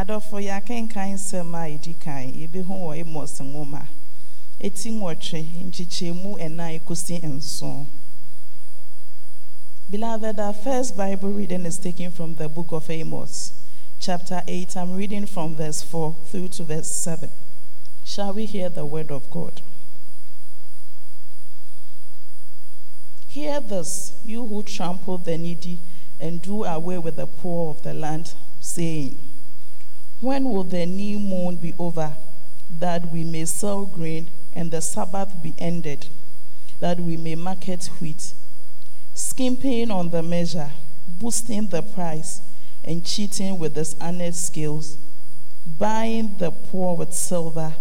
adɔfo 0.00 0.36
yɛakenkan 0.40 1.12
nsɛm 1.14 1.54
a 1.54 1.68
ɛdi 1.68 1.94
kan 2.00 2.32
yɛbɛhu 2.32 2.72
wɔ 2.84 3.00
amos 3.00 3.38
nwoma 3.40 3.86
ɛti 4.58 4.88
nwɔtwe 4.96 5.40
nkyekyɛmu 5.66 6.38
ɛnan 6.40 6.80
kɔsi 6.86 7.22
nson 7.22 7.86
Beloved, 9.90 10.38
our 10.38 10.52
first 10.52 10.96
Bible 10.96 11.30
reading 11.30 11.66
is 11.66 11.76
taken 11.76 12.12
from 12.12 12.36
the 12.36 12.48
book 12.48 12.68
of 12.70 12.88
Amos, 12.88 13.52
chapter 13.98 14.40
8. 14.46 14.76
I'm 14.76 14.94
reading 14.94 15.26
from 15.26 15.56
verse 15.56 15.82
4 15.82 16.14
through 16.26 16.46
to 16.48 16.62
verse 16.62 16.88
7. 16.88 17.28
Shall 18.04 18.32
we 18.32 18.46
hear 18.46 18.68
the 18.68 18.86
word 18.86 19.10
of 19.10 19.28
God? 19.32 19.62
Hear 23.26 23.58
this, 23.58 24.12
you 24.24 24.46
who 24.46 24.62
trample 24.62 25.18
the 25.18 25.36
needy 25.36 25.80
and 26.20 26.40
do 26.40 26.62
away 26.62 26.98
with 26.98 27.16
the 27.16 27.26
poor 27.26 27.70
of 27.70 27.82
the 27.82 27.92
land, 27.92 28.34
saying, 28.60 29.18
When 30.20 30.44
will 30.50 30.64
the 30.64 30.86
new 30.86 31.18
moon 31.18 31.56
be 31.56 31.74
over, 31.78 32.16
that 32.78 33.10
we 33.10 33.24
may 33.24 33.44
sell 33.46 33.86
grain 33.86 34.30
and 34.52 34.70
the 34.70 34.80
Sabbath 34.80 35.42
be 35.42 35.54
ended, 35.58 36.06
that 36.80 37.00
we 37.00 37.16
may 37.16 37.34
market 37.34 37.86
wheat? 38.00 38.34
skimping 39.14 39.90
on 39.90 40.10
the 40.10 40.22
measure, 40.22 40.70
boosting 41.06 41.66
the 41.68 41.82
price, 41.82 42.40
and 42.84 43.04
cheating 43.04 43.58
with 43.58 43.74
dishonest 43.74 44.46
skills, 44.46 44.96
buying 45.78 46.34
the 46.38 46.50
poor 46.50 46.96
with 46.96 47.12
silver 47.12 47.74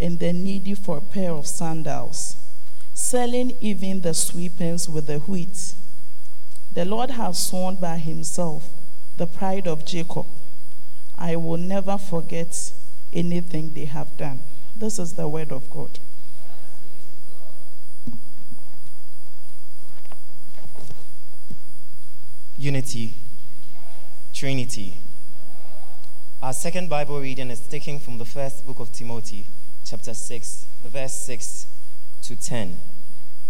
and 0.00 0.18
the 0.18 0.32
needy 0.32 0.74
for 0.74 0.98
a 0.98 1.00
pair 1.00 1.32
of 1.32 1.46
sandals, 1.46 2.36
selling 2.92 3.56
even 3.60 4.00
the 4.00 4.14
sweepings 4.14 4.88
with 4.88 5.06
the 5.06 5.18
wheat. 5.20 5.74
The 6.74 6.84
Lord 6.84 7.12
has 7.12 7.38
sworn 7.38 7.76
by 7.76 7.98
himself, 7.98 8.70
the 9.16 9.26
pride 9.26 9.66
of 9.66 9.84
Jacob, 9.84 10.26
I 11.18 11.36
will 11.36 11.58
never 11.58 11.98
forget 11.98 12.72
anything 13.12 13.72
they 13.74 13.84
have 13.86 14.16
done. 14.16 14.40
This 14.76 14.98
is 14.98 15.14
the 15.14 15.28
word 15.28 15.52
of 15.52 15.70
God. 15.70 15.98
Unity, 22.58 23.14
Trinity. 24.32 24.94
Our 26.42 26.52
second 26.52 26.88
Bible 26.88 27.20
reading 27.20 27.50
is 27.50 27.60
taken 27.60 27.98
from 27.98 28.18
the 28.18 28.24
first 28.24 28.66
book 28.66 28.78
of 28.80 28.92
Timothy, 28.92 29.46
chapter 29.84 30.14
6, 30.14 30.66
verse 30.84 31.14
6 31.14 31.66
to 32.22 32.36
10. 32.36 32.76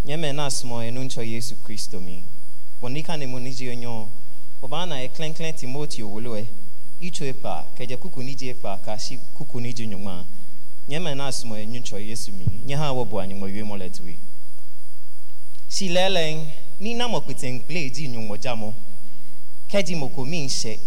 Nyeme 0.05 0.33
na 0.33 0.49
smo 0.49 0.83
enuncho 0.83 1.23
Yesu 1.23 1.55
Kristo 1.57 2.01
mi. 2.01 2.25
Bonika 2.81 3.17
ne 3.17 3.27
muniji 3.27 3.69
onyo. 3.69 4.09
Obana 4.63 5.03
e 5.03 5.09
klen 5.09 5.35
klen 5.35 5.55
Timothy 5.55 6.03
woloe. 6.03 6.47
icho 7.01 7.25
epa 7.25 7.65
keje 7.77 7.97
kukuni 7.97 8.35
je 8.35 8.49
epa 8.49 8.79
kashi 8.79 9.19
kukuni 9.19 9.73
je 9.73 9.87
nyuma 9.87 10.25
nyema 10.89 11.15
na 11.15 11.27
asmo 11.27 11.59
yesu 11.59 12.33
mi. 12.33 12.47
Nye 12.67 12.77
ha 12.77 12.93
wo 12.93 13.05
bo 13.05 13.21
anyi 13.21 13.35
mo 13.35 13.49
yemo 13.49 13.77
letwi 13.77 14.19
si 15.69 15.89
leleng 15.89 16.47
ni 16.81 16.95
na 16.95 17.09
mo 17.09 17.21
kwiten 17.21 17.61
gle 17.69 17.91
ji 17.91 18.09
nyumo 18.09 18.37
jamo. 18.37 18.75
Keji 19.69 19.95
mo 19.97 20.09
komi 20.09 20.41
nse 20.41 20.79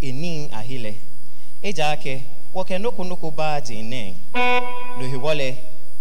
enin 0.00 0.48
ahile. 0.52 0.94
Eja 1.62 1.90
ake 1.90 2.22
woke 2.54 2.78
noku 2.78 3.04
noku 3.04 3.30
ba 3.30 3.60
je 3.60 3.82
nen 3.82 4.14
lohi 5.00 5.16
wole 5.16 5.58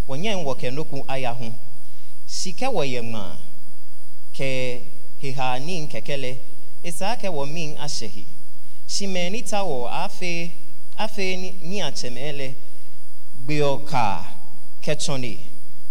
wonye 0.07 0.35
woke 0.35 0.72
noku 0.72 1.05
aya 1.07 1.31
ho 1.31 1.53
sike 2.25 2.67
woye 2.67 3.02
ma 3.02 3.38
ke 4.33 4.81
hehani 5.22 5.81
nkekele. 5.81 6.29
E 6.83 6.89
Isa 6.89 7.11
ake 7.11 7.29
wo 7.29 7.45
min 7.45 7.77
ashehi 7.77 8.25
shimenita 8.88 9.59
wɔ 9.64 9.89
afe 9.89 10.52
afe 10.97 11.36
ni 11.61 11.81
akyɛmɛlɛ 11.81 12.53
gbeɔka 13.45 14.03
kɛtɔne 14.83 15.38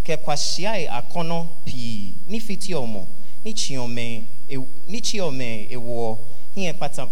kɛkwasiae 0.05 0.87
akɔnɔ 0.87 1.47
pii 1.65 2.13
ne 2.27 2.39
fiti 2.39 2.73
ɔmɔ 2.73 3.05
ne 3.43 3.51
kyiɔmɛ 3.53 4.23
ne 4.87 4.99
kyiɔmɛ 5.01 5.67
ewoɔ 5.75 6.17
hiɛ 6.55 6.73
pata 6.79 7.09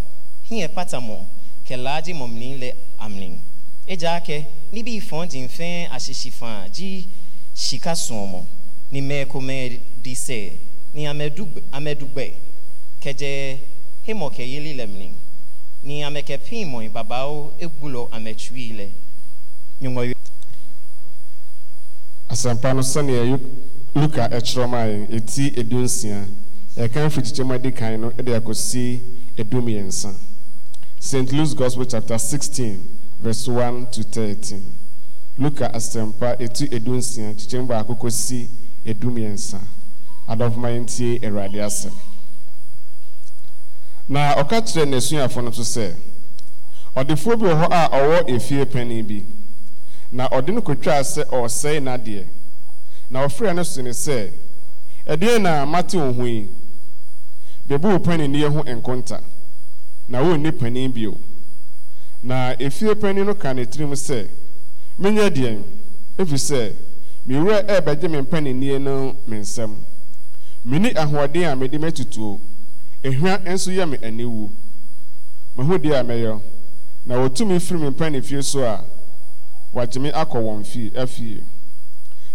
hiɛ 0.50 0.68
patamɔ 0.70 1.18
kɛlaagye 1.68 2.14
mɔmini 2.14 2.58
lɛ 2.62 2.70
amini 3.00 3.40
egya 3.88 4.16
akɛ 4.20 4.46
ne 4.72 4.84
bi 4.84 5.00
ifɔn 5.00 5.28
di 5.30 5.40
nfɛn 5.42 5.90
ahyehye 5.92 6.32
fan 6.32 6.70
gyi 6.72 7.08
sika 7.54 7.92
sɔɔmɔ 7.92 8.44
ne 8.92 9.02
mɛɛkomɛ 9.02 9.80
di 10.02 10.14
sɛ 10.16 10.52
ne 10.94 11.08
amɛdugbɛ 11.08 11.62
amɛdugbɛ 11.72 12.34
kɛgyɛ 13.02 13.60
hemɔ 14.08 14.30
kɛyeli 14.36 14.74
lɛmini 14.76 15.23
ni 15.84 16.04
amekepimoi 16.04 16.90
babao 16.90 17.54
egbulo 17.60 18.08
amechuile 18.12 18.92
nyungoyo 19.82 20.14
asampa 22.30 22.74
no 22.74 22.82
sɛnea 22.82 23.40
luka 23.96 24.28
ɛkyerɛ 24.38 24.68
ma 24.70 24.80
yɛn 24.86 25.08
ɛti 25.18 25.60
edu 25.60 25.78
nsia 25.84 26.26
yɛkan 26.78 27.10
firi 27.10 27.26
kyikyɛm 27.26 27.52
a 27.52 27.58
ɛdi 27.58 27.72
kan 27.76 28.02
no 28.02 28.10
ɛde 28.10 28.36
akɔsi 28.40 29.02
edu 29.38 29.62
mmiɛnsa 29.62 30.14
st 31.00 31.32
Luke's 31.34 31.54
gospel 31.54 31.86
chapter 31.86 32.18
sixteen 32.18 32.80
verse 33.20 33.48
1 33.48 33.88
to 33.92 34.04
thirteen. 34.04 34.64
Luka 35.38 35.70
asampa 35.74 36.36
ɛti 36.40 36.68
edu 36.74 36.94
nsia 36.96 37.34
kyikyɛm 37.34 37.68
baako 37.68 37.94
kɔsi 37.96 38.48
edu 38.86 39.10
mmiɛnsa 39.12 39.60
adɔfomayɛntie 40.28 41.24
awurade 41.26 41.60
asɛm 41.62 41.92
na 44.08 44.36
ɔka 44.36 44.62
kyerɛ 44.62 44.86
n'asuafo 44.86 45.42
no 45.44 45.52
so 45.52 45.62
sɛ 45.64 45.96
ɔdefoɔ 46.96 47.40
bi 47.40 47.46
wɔ 47.48 47.56
hɔ 47.56 47.68
a 47.72 47.90
ɔwɔ 47.90 48.30
efie 48.30 48.66
panin 48.66 49.06
bi. 49.08 49.24
Na 50.12 50.28
ɔde 50.30 50.54
no 50.54 50.62
kotwaa 50.62 51.02
sɛ 51.02 51.26
ɔresɛe 51.26 51.80
n'adeɛ. 51.82 52.26
Na 53.10 53.26
ɔfrɛ 53.26 53.56
no 53.56 53.64
so 53.64 53.82
ne 53.82 53.90
sɛ 53.90 54.32
ɛdeɛn 55.08 55.42
na 55.42 55.66
mate 55.66 55.96
wo 55.96 56.14
ho 56.14 56.24
yi? 56.26 56.48
Bɛbu 57.68 57.84
wo 57.94 58.00
paninniɛ 58.00 58.48
ho 58.54 58.62
nkonta 58.64 59.22
na 60.08 60.22
wonni 60.22 60.52
panin 60.52 60.92
bio. 60.92 61.18
Na 62.22 62.54
efie 62.60 62.94
panin 62.96 63.26
no 63.26 63.34
ka 63.34 63.54
ne 63.54 63.66
tirim 63.66 63.92
sɛ 63.94 64.30
menyɛ 65.00 65.30
deɛn? 65.32 65.64
Ɛfiri 66.20 66.38
sɛ 66.38 66.74
mewura 67.28 67.64
ɛrebɛgye 67.66 68.10
me 68.12 68.22
paninniɛ 68.22 68.80
no 68.82 69.16
me 69.26 69.38
nsam. 69.38 69.78
Menni 70.64 70.94
ahoɔden 70.94 71.52
a 71.52 71.56
mede 71.56 71.80
matutuo. 71.80 72.40
Ehua 73.04 73.38
nso 73.46 73.72
yɛ 73.72 73.86
me 73.90 73.98
aniwu. 73.98 74.50
Mahu 75.56 75.78
deɛ 75.78 76.00
a 76.00 76.04
mɛyɛ 76.04 76.42
na 77.06 77.16
wɔtumi 77.16 77.60
firi 77.60 77.80
me 77.80 77.90
mpanimfie 77.90 78.44
so 78.44 78.64
a 78.64 78.84
wagye 79.74 80.00
me 80.02 80.10
akɔ 80.12 80.40
wɔn 80.42 80.66
fie 80.66 80.92
afie. 80.96 81.44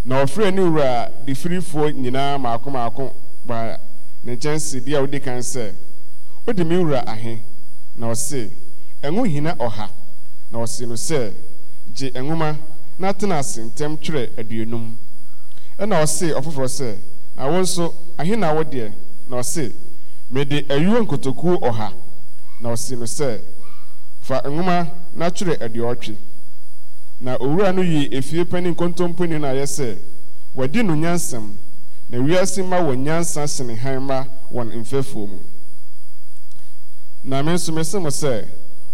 Na 0.05 0.23
ɔfrɛ 0.25 0.55
ne 0.55 0.61
wura 0.63 1.11
de 1.25 1.33
firifoɔ 1.35 1.93
nyinaa 1.95 2.39
maako 2.39 2.71
maako 2.71 3.13
baa 3.45 3.77
ne 4.23 4.37
nkyɛn 4.37 4.61
si 4.61 4.81
deɛ 4.81 4.97
a 4.97 5.01
wodi 5.01 5.21
kan 5.21 5.39
sɛ 5.39 5.73
wode 6.47 6.65
me 6.67 6.77
wura 6.77 7.03
ahe? 7.07 7.41
Na 7.97 8.09
ɔse 8.11 8.51
ɛngo 9.03 9.27
hina 9.27 9.55
ɔha. 9.57 9.89
Na 10.51 10.59
ɔse 10.59 10.87
no 10.87 10.95
sɛ 10.95 11.33
gye 11.95 12.11
nwoma 12.11 12.57
na 12.99 13.13
tena 13.13 13.39
ase 13.39 13.59
ntɛm 13.59 13.97
twerɛ 13.99 14.31
aduonum. 14.37 14.97
Ɛna 15.79 16.03
ɔse 16.03 16.33
ɔfoforɔ 16.35 16.69
sɛ 16.69 16.97
na 17.37 17.47
wo 17.49 17.61
nso 17.61 17.95
ahe 18.19 18.37
na 18.37 18.53
wo 18.53 18.63
deɛ? 18.63 18.93
Na 19.29 19.39
ɔse 19.39 19.73
mede 20.31 20.65
ayuo 20.69 21.01
nkotokuo 21.01 21.57
ɔha. 21.61 21.93
Na 22.61 22.71
ɔse 22.73 22.97
no 22.97 23.05
sɛ 23.07 23.41
fa 24.21 24.43
nwoma 24.45 24.91
na 25.15 25.31
twerɛ 25.31 25.59
aduɔtwe. 25.63 26.17
Na 27.21 27.37
owura 27.39 27.73
no 27.73 27.83
yi 27.83 28.09
efie 28.13 28.45
panyin 28.45 28.75
kontomponi 28.75 29.39
no 29.41 29.47
ayɛ 29.49 29.63
sɛ 29.67 29.99
wɔadi 30.57 30.85
no 30.85 30.95
nyansam 30.95 31.57
na 32.09 32.19
wiase 32.19 32.63
ma 32.67 32.81
wɔ 32.81 32.97
nyansa 32.97 33.47
sene 33.49 33.75
han 33.77 34.03
ma 34.03 34.25
wɔn 34.53 34.73
mfɛfoɔ 34.83 35.29
mu. 35.29 35.39
Na 37.25 37.43
me 37.43 37.53
nso 37.53 37.73
mese 37.73 37.95
mo 37.95 38.09
sɛ 38.09 38.45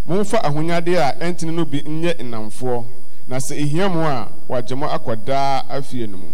momfa 0.06 0.38
ahonyadeɛ 0.42 0.98
a 0.98 1.12
ɛntene 1.24 1.52
no 1.54 1.64
bi 1.64 1.80
nyɛ 1.82 2.18
nnamfoɔ 2.20 2.84
na 3.28 3.36
sɛ 3.36 3.56
ehia 3.56 3.88
mo 3.92 4.02
a 4.06 4.28
wɔagye 4.48 4.76
mo 4.76 4.86
akɔ 4.86 5.24
daa 5.24 5.62
afie 5.68 6.06
no 6.06 6.18
mu. 6.18 6.28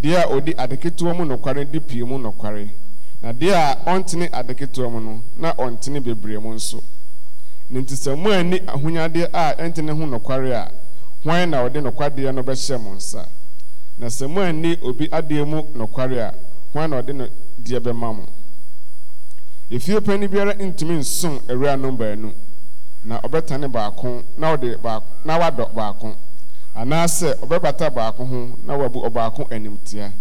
Deɛ 0.00 0.24
a 0.24 0.26
ɔdi 0.28 0.54
ade 0.58 1.02
mu 1.16 1.24
nokware 1.24 1.64
di 1.70 1.80
pii 1.80 2.02
mu 2.04 2.18
nokware. 2.18 2.68
Na 3.22 3.32
deɛ 3.32 3.52
a 3.54 3.78
ɔntene 3.86 4.28
ade 4.32 4.54
ketewa 4.54 4.90
mu 4.90 5.00
no 5.00 5.22
na 5.36 5.52
ɔntene 5.54 6.00
bebree 6.00 6.38
mu 6.38 6.52
nso. 6.54 6.82
Ne 7.70 7.80
nti 7.80 7.94
sɛ 7.94 8.16
mo 8.16 8.30
ani 8.30 8.58
ahonyadeɛ 8.66 9.28
a 9.32 9.54
ɛntene 9.62 9.90
ho 9.92 10.04
nokware 10.06 10.52
a 10.52 10.70
hwan 11.24 11.50
na 11.50 11.62
ɔde 11.64 11.80
nokwadeɛ 11.80 12.34
no 12.34 12.42
bɛhyɛ 12.42 12.80
mo 12.82 12.94
nsa? 12.94 13.26
Na 13.98 14.06
sɛ 14.08 14.28
mo 14.28 14.40
ani 14.40 14.76
obi 14.82 15.08
adeɛ 15.08 15.46
mu 15.46 15.62
nokware 15.74 16.18
a 16.18 16.34
hwan 16.72 16.90
na 16.90 17.00
ɔde 17.00 17.14
no 17.14 17.28
deɛ 17.62 17.78
bɛma 17.80 18.12
mo? 18.16 18.26
Efie 19.70 20.00
panyin 20.00 20.28
biara 20.28 20.54
ntumi 20.54 20.96
nsom 20.98 21.38
awuranom 21.48 21.96
baanu. 21.96 22.32
Na 23.04 23.20
ɔbɛtane 23.20 23.68
baako 23.70 24.22
na 24.36 24.56
ɔde 24.56 24.76
baako 24.82 25.06
na 25.24 25.38
wadɔ 25.38 25.72
baako. 25.72 26.14
Anaasɛ 26.74 27.38
ɔbɛbata 27.40 27.90
baako 27.94 28.24
ho 28.24 28.58
na 28.64 28.76
wabu 28.76 29.00
ɔbaako 29.06 29.46
animtia. 29.50 30.12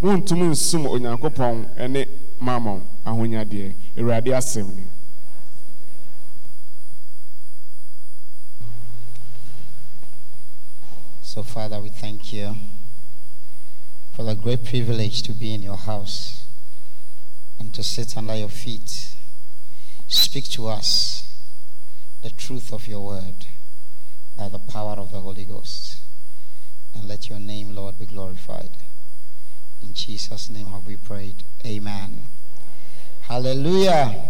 Montumi 0.00 0.46
nsom 0.50 0.86
onyankopɔn 0.86 1.90
ne 1.90 2.06
mamon 2.46 2.80
ahonyadeɛ 3.08 3.74
awurade 3.98 4.30
asɛm 4.40 4.68
ni 4.76 4.84
So, 11.34 11.42
Father, 11.42 11.80
we 11.80 11.88
thank 11.88 12.32
you 12.32 12.54
for 14.12 14.22
the 14.22 14.36
great 14.36 14.64
privilege 14.64 15.20
to 15.22 15.32
be 15.32 15.52
in 15.52 15.62
your 15.64 15.76
house 15.76 16.44
and 17.58 17.74
to 17.74 17.82
sit 17.82 18.16
under 18.16 18.36
your 18.36 18.48
feet. 18.48 19.16
Speak 20.06 20.44
to 20.50 20.68
us 20.68 21.24
the 22.22 22.30
truth 22.30 22.72
of 22.72 22.86
your 22.86 23.04
word 23.04 23.46
by 24.38 24.48
the 24.48 24.60
power 24.60 24.92
of 24.92 25.10
the 25.10 25.20
Holy 25.20 25.44
Ghost. 25.44 25.96
And 26.94 27.08
let 27.08 27.28
your 27.28 27.40
name, 27.40 27.74
Lord, 27.74 27.98
be 27.98 28.06
glorified. 28.06 28.70
In 29.82 29.92
Jesus' 29.92 30.48
name 30.48 30.66
have 30.66 30.86
we 30.86 30.96
prayed. 30.96 31.42
Amen. 31.66 32.28
Hallelujah. 33.28 34.22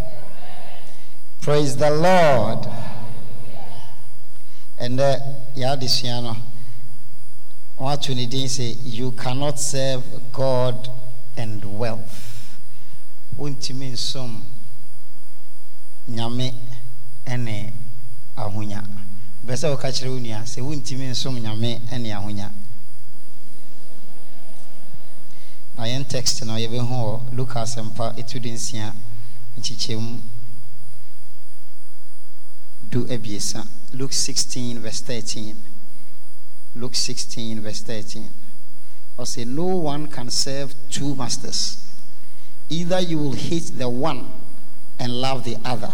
Praise 1.40 1.76
the 1.76 1.90
Lord. 1.90 2.66
And 4.78 5.00
uh, 5.00 5.16
Yadisiano, 5.56 6.36
what 7.76 8.02
to 8.02 8.14
need 8.14 8.48
say, 8.48 8.76
you 8.84 9.10
cannot 9.12 9.58
serve 9.58 10.04
God 10.32 10.88
and 11.36 11.78
wealth. 11.78 12.56
Wontimi 13.36 13.90
nsom 13.90 14.40
nyame 16.08 16.54
ɛne 17.26 17.72
ahonya. 18.36 18.84
Bɛ 19.44 19.54
sɛ 19.56 19.74
wɔka 19.74 19.90
kyerɛ 19.90 20.10
wo 20.10 20.18
nua 20.18 20.42
sɛ 20.46 20.62
wontimi 20.62 21.10
nsom 21.10 21.40
nyame 21.40 21.80
ɛne 21.90 22.12
ahonya. 22.14 22.50
Na 25.76 25.84
yɛn 25.84 26.06
text 26.08 26.44
no 26.44 26.54
yɛbɛhu 26.54 26.88
wɔ 26.88 27.32
Luka 27.32 27.60
asɛmpa 27.62 28.16
etu 28.16 28.38
de 28.40 28.50
nsia 28.50 28.94
nkyekyɛmu 29.58 30.20
du 32.90 33.04
abiesa. 33.06 33.66
Luke 33.92 34.12
16 34.12 34.78
verse 34.78 35.00
13. 35.00 35.56
Luke 36.76 36.94
16 36.94 37.60
verse 37.60 37.80
13. 37.82 38.30
Or 39.16 39.26
say, 39.26 39.44
no 39.44 39.64
one 39.64 40.08
can 40.08 40.30
serve 40.30 40.74
two 40.90 41.14
masters. 41.14 41.78
Either 42.68 43.00
you 43.00 43.18
will 43.18 43.32
hate 43.32 43.72
the 43.76 43.88
one 43.88 44.30
and 44.98 45.20
love 45.20 45.44
the 45.44 45.56
other, 45.64 45.92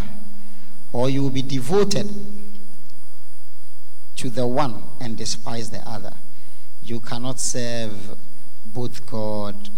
or 0.93 1.11
you 1.11 1.23
will 1.23 1.31
be 1.31 1.43
devoted 1.43 2.09
to 4.17 4.31
the 4.31 4.47
one 4.47 4.83
and 5.01 5.17
despise 5.17 5.71
the 5.71 5.87
other. 5.89 6.13
You 6.83 7.01
cannot 7.01 7.41
serve 7.41 8.17
both 8.73 9.07
God 9.07 9.69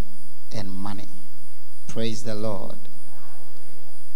and 0.54 0.70
money. 0.72 1.06
Praise 1.88 2.22
the 2.24 2.34
Lord. 2.34 2.76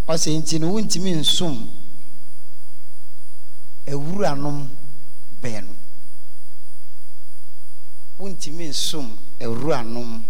Ɔsɛ 0.09 0.37
nti 0.41 0.59
no 0.61 0.73
wontumi 0.73 1.15
nsom 1.15 1.69
awuranom 3.87 4.69
baanu. 5.43 5.75
Wontumi 8.21 8.69
nsom 8.69 9.17
awuranom 9.41 10.23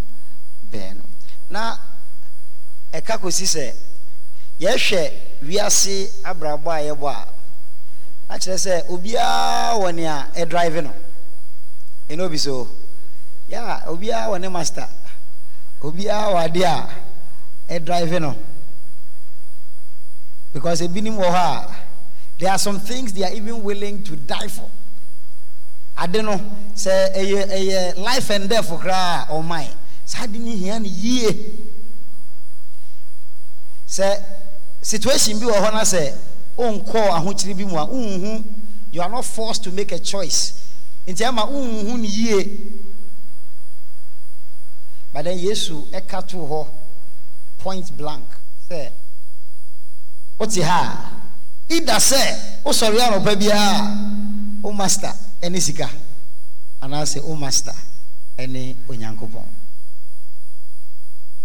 baanu. 0.72 1.02
Na 1.50 1.76
ɛka 2.92 3.18
kɔsi 3.20 3.44
sɛ 3.46 3.74
yɛhwɛ 4.60 5.12
wiase 5.42 6.10
abrabɔ 6.24 6.70
a 6.72 6.82
yɛbɔ 6.94 7.08
a 7.10 7.26
na 8.28 8.38
kyerɛ 8.38 8.58
sɛ 8.58 8.88
obiara 8.88 9.76
wɔ 9.78 9.94
nea 9.94 10.30
ɛdrive 10.34 10.82
no 10.82 10.92
ɛna 12.08 12.22
obi 12.22 12.38
so 12.38 12.66
ya 13.48 13.82
obiara 13.86 14.28
wɔ 14.28 14.40
ne 14.40 14.48
master. 14.48 14.88
Obiara 15.82 16.32
wɔ 16.32 16.48
adeɛ 16.48 16.64
a 16.64 17.78
ɛdrive 17.80 18.20
no. 18.20 18.36
Because 20.52 20.80
ebinom 20.80 21.16
wɔ 21.18 21.24
hɔ 21.30 21.34
a 21.34 21.76
there 22.38 22.50
are 22.50 22.58
some 22.58 22.78
things 22.80 23.12
they 23.12 23.24
are 23.24 23.32
even 23.32 23.62
willing 23.62 24.02
to 24.02 24.16
die 24.16 24.48
for. 24.48 24.70
Ade 25.98 26.22
no 26.22 26.36
sɛ 26.74 27.14
ɛyɛ 27.16 27.48
ɛyɛ 27.50 27.98
life 27.98 28.30
and 28.30 28.48
death 28.48 28.68
koraa 28.68 29.26
ɔman 29.28 29.68
saa 30.04 30.24
ade 30.24 30.38
ne 30.38 30.56
hia 30.56 30.78
no 30.78 30.86
yie. 30.86 31.52
Sɛ 33.88 34.22
situation 34.82 35.38
bi 35.38 35.46
wɔ 35.46 35.54
hɔ 35.54 35.72
na 35.72 35.80
sɛ 35.82 36.14
wonkɔ 36.58 37.08
ahokyere 37.10 37.56
bi 37.56 37.64
mu 37.64 37.76
a 37.76 37.86
wonhu 37.86 38.44
you 38.90 39.02
are 39.02 39.10
not 39.10 39.24
forced 39.24 39.62
to 39.64 39.70
make 39.70 39.92
a 39.92 39.98
choice. 39.98 40.54
Nti 41.06 41.24
ama 41.26 41.42
wonhu 41.42 41.96
no 41.96 42.02
yie 42.02 42.58
but 45.16 45.24
then 45.24 45.38
yesu 45.38 45.80
ɛka 45.92 46.26
to 46.28 46.36
hɔ 46.36 46.68
point 47.58 47.96
blank 47.96 48.28
sɛ 48.68 48.92
wote 50.38 50.60
ha? 50.62 51.10
A 51.70 51.74
ida 51.74 51.94
sɛ 51.96 52.62
wosɔre 52.62 53.00
anɔpa 53.00 53.34
biara 53.34 54.60
wo 54.62 54.72
master 54.72 55.10
ɛne 55.40 55.58
sika. 55.58 55.88
Anaasɛ 56.82 57.22
wo 57.24 57.34
master 57.34 57.72
ɛne 58.36 58.76
onyankopɔn. 58.86 59.46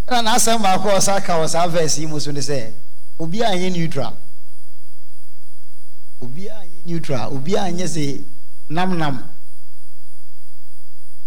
Ɛna 0.06 0.22
n'asɛm 0.22 0.62
baako 0.62 0.90
a 0.90 0.98
ɔsa 1.00 1.24
ka 1.24 1.40
wɔ 1.40 1.48
saa 1.48 1.66
verse 1.68 1.98
yi 1.98 2.08
mu 2.08 2.20
so 2.20 2.32
ne 2.32 2.42
sɛ 2.42 2.74
obiara 3.18 3.56
nyɛ 3.56 3.72
neutral. 3.72 4.18
Obiara 6.22 6.66
nyɛ 6.68 6.86
neutral. 6.86 7.32
Obiara 7.32 7.72
nyɛ 7.72 7.88
sɛ 7.88 8.22
nam 8.68 8.98
nam. 8.98 9.30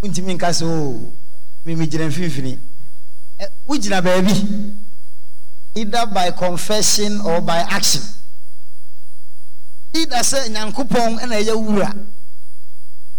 Ntumi 0.02 0.34
nka 0.36 0.50
sɛ 0.52 0.64
o 0.66 1.10
mimi 1.64 1.86
gyina 1.86 2.06
mfimfini 2.08 2.58
wogyina 3.66 4.02
baabi. 4.02 4.34
Either 5.76 6.06
by 6.06 6.30
confession 6.30 7.20
or 7.20 7.40
by 7.40 7.58
action. 7.58 8.02
Either 9.92 10.22
sɛ 10.22 10.48
nyankopɔn 10.48 11.18
ɛna 11.18 11.36
ɛyɛ 11.42 11.54
wura 11.56 11.94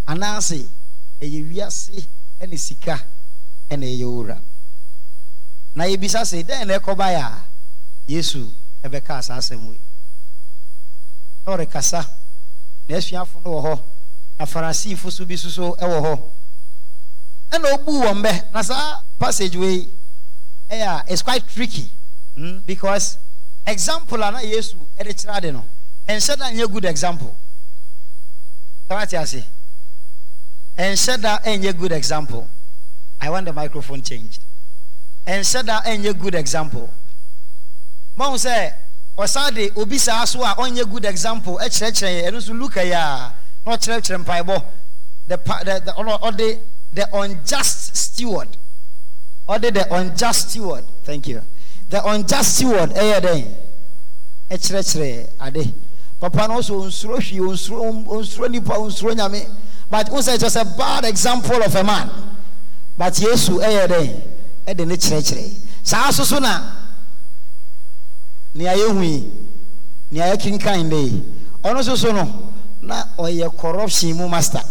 anaasɛ 0.08 0.66
ɛyɛ 1.22 1.50
wiase 1.52 2.06
ɛne 2.42 2.58
sika 2.58 3.02
ɛna 3.70 3.86
ɛyɛ 3.86 4.06
wura. 4.06 4.42
Na 5.76 5.84
yɛbisa 5.86 6.22
sɛ 6.24 6.44
dɛn 6.44 6.68
na 6.68 6.78
ɛkɔbaeɛ 6.80 7.22
a 7.22 7.44
yesu 8.08 8.50
ɛbɛka 8.84 9.24
saa 9.24 9.38
asɛm 9.38 9.68
wei 9.68 9.80
na 11.46 11.56
ɔrekasa. 11.58 12.08
Na 12.88 12.98
asuafo 12.98 13.44
no 13.44 13.52
wɔ 13.52 13.64
hɔ. 13.66 13.82
Na 14.40 14.46
farisiifo 14.46 15.12
so 15.12 15.26
bi 15.26 15.36
soso 15.36 15.76
ɛwɔ 15.78 16.02
hɔ 16.02 16.22
ɛna 17.52 17.74
obu 17.74 18.02
wɔn 18.02 18.22
bɛ 18.24 18.52
na 18.54 18.62
saa 18.62 19.02
passage 19.20 19.56
wei 19.56 19.90
ɛyɛ 20.70 21.04
it's 21.08 21.22
quite 21.22 21.48
tricky. 21.48 21.90
Mm? 22.38 22.66
because 22.66 23.18
example 23.66 24.22
a 24.22 24.32
na 24.32 24.40
yesu 24.40 24.76
ɛde 25.00 25.14
kyerɛ 25.16 25.38
ade 25.38 25.52
no 25.54 25.66
ɛnhyɛ 26.08 26.38
da 26.38 26.46
nyɛ 26.52 26.72
good 26.72 26.86
example. 26.86 27.36
Tawate 28.90 29.14
ase. 29.22 29.44
Ɛnhyɛ 30.78 31.22
da 31.22 31.40
ɛnyɛ 31.40 31.78
good 31.78 31.92
example. 31.92 32.48
I 33.20 33.30
want 33.30 33.46
the 33.46 33.54
microphone 33.54 34.02
changed. 34.02 34.42
Ɛnhyɛ 35.26 35.66
da 35.66 35.82
ɛnyɛ 35.82 36.20
good 36.20 36.36
example. 36.36 36.90
Mahu 38.16 38.36
sɛ 38.36 38.74
ɔsan 39.18 39.56
de 39.56 39.72
obi 39.80 39.98
saa 39.98 40.26
so 40.26 40.44
a 40.44 40.54
ɔnyɛ 40.56 40.90
good 40.92 41.06
example 41.06 41.58
ɛkyerɛkyerɛ 41.58 42.22
yɛn 42.22 42.28
ɛno 42.32 42.38
nso 42.38 42.54
luka 42.60 42.84
yi 42.86 42.92
a 42.92 43.34
na 43.66 43.76
ɔkyerɛkyerɛ 43.78 44.24
mpaebɔ. 44.26 44.64
The 45.28 45.38
pa 45.40 45.64
the 45.64 45.80
the 45.80 45.92
ɔde 45.94 46.60
the 46.96 47.08
unjust 47.14 47.96
steward. 47.96 48.48
Ɔde 49.48 49.74
the 49.74 49.94
unjust 49.94 50.50
steward. 50.52 50.86
Thank 51.04 51.28
you. 51.28 51.42
The 51.90 52.04
unjust 52.10 52.56
steward 52.56 52.92
ɛyɛ 52.92 53.22
dɛn 53.22 53.56
ɛkyerɛkyerɛ 54.50 55.30
ade. 55.42 55.74
Papa 56.20 56.48
no 56.48 56.56
ɔsɔ 56.60 56.86
onsuro 56.86 57.18
hwee 57.20 57.40
onsuro 57.40 58.06
onsuro 58.08 58.50
nipa 58.50 58.74
onsuro 58.74 59.14
nyame. 59.14 59.46
But 59.90 60.10
n 60.10 60.16
sɛ 60.16 60.36
it 60.36 60.44
was 60.44 60.56
a 60.56 60.66
bad 60.66 61.06
example 61.06 61.62
of 61.62 61.76
a 61.76 61.84
man? 61.84 62.10
But 62.98 63.14
yesu 63.20 63.60
ɛyɛ 63.60 63.88
dɛn 63.88 64.22
ɛde 64.66 64.88
ne 64.88 64.96
kyerɛkyerɛ 64.96 65.54
saa 65.84 66.10
soso 66.12 66.40
na 66.42 66.72
nea 68.56 68.74
yɛhu 68.74 69.04
yi 69.04 69.32
nea 70.12 70.34
yɛkenkan 70.36 70.90
de. 70.90 71.24
Ɔno 71.62 71.84
soso 71.84 72.12
no 72.14 72.52
na 72.82 73.04
ɔyɛ 73.20 73.56
corruption 73.58 74.16
mu 74.16 74.30
master 74.30 74.62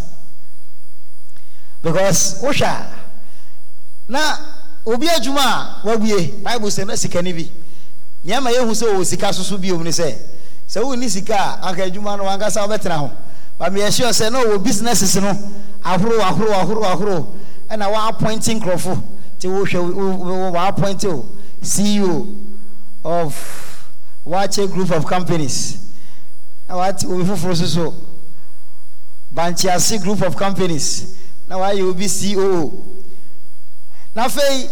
because 1.84 2.42
wohwɛ 2.42 2.64
a 2.66 2.86
na 4.08 4.36
obi 4.86 5.06
adwuma 5.06 5.40
a 5.40 5.80
wabue 5.84 6.42
bible 6.42 6.68
sɛ 6.68 6.86
na 6.86 6.94
sika 6.96 7.22
ni 7.22 7.32
bi 7.32 7.50
nneɛma 8.24 8.50
yɛhu 8.50 8.70
sɛ 8.72 8.88
ɔwɔ 8.94 9.04
sika 9.04 9.26
soso 9.32 9.58
biom 9.58 9.82
ne 9.84 9.90
sɛ 9.90 10.16
sɛ 10.66 10.82
wonni 10.82 11.08
sika 11.10 11.34
a 11.34 11.68
anka 11.68 11.84
adwuma 11.90 12.16
no 12.16 12.24
wankasa 12.24 12.66
wobɛtena 12.66 12.96
ho. 12.98 13.10
But 13.58 13.72
meyɛhyɛ 13.72 14.08
sɛ 14.10 14.32
na 14.32 14.42
ɔwɔ 14.42 14.64
businesses 14.64 15.14
no 15.16 15.30
ahorow 15.84 16.20
ahorow 16.20 16.52
ahorow 16.52 16.84
ahorow 16.84 17.34
ɛna 17.70 17.92
wɔappointe 17.92 18.60
nkurɔfo 18.60 19.02
nti 19.38 19.48
wohwɛ 19.48 20.52
wɔappointe 20.52 21.04
o 21.04 21.26
ceo 21.62 22.34
of 23.04 23.90
wakyɛ 24.26 24.72
group 24.72 24.90
of 24.90 25.06
companies. 25.06 25.76
Na 26.66 26.78
wate 26.78 27.04
obi 27.04 27.24
foforɔ 27.24 27.56
so 27.56 27.66
so 27.66 27.94
bankyease 29.34 30.02
group 30.02 30.22
of 30.22 30.34
companies 30.36 31.14
na 31.48 31.56
wayɛ 31.58 31.82
obi 31.90 32.08
coo 32.08 32.84
na 34.14 34.24
afei 34.26 34.68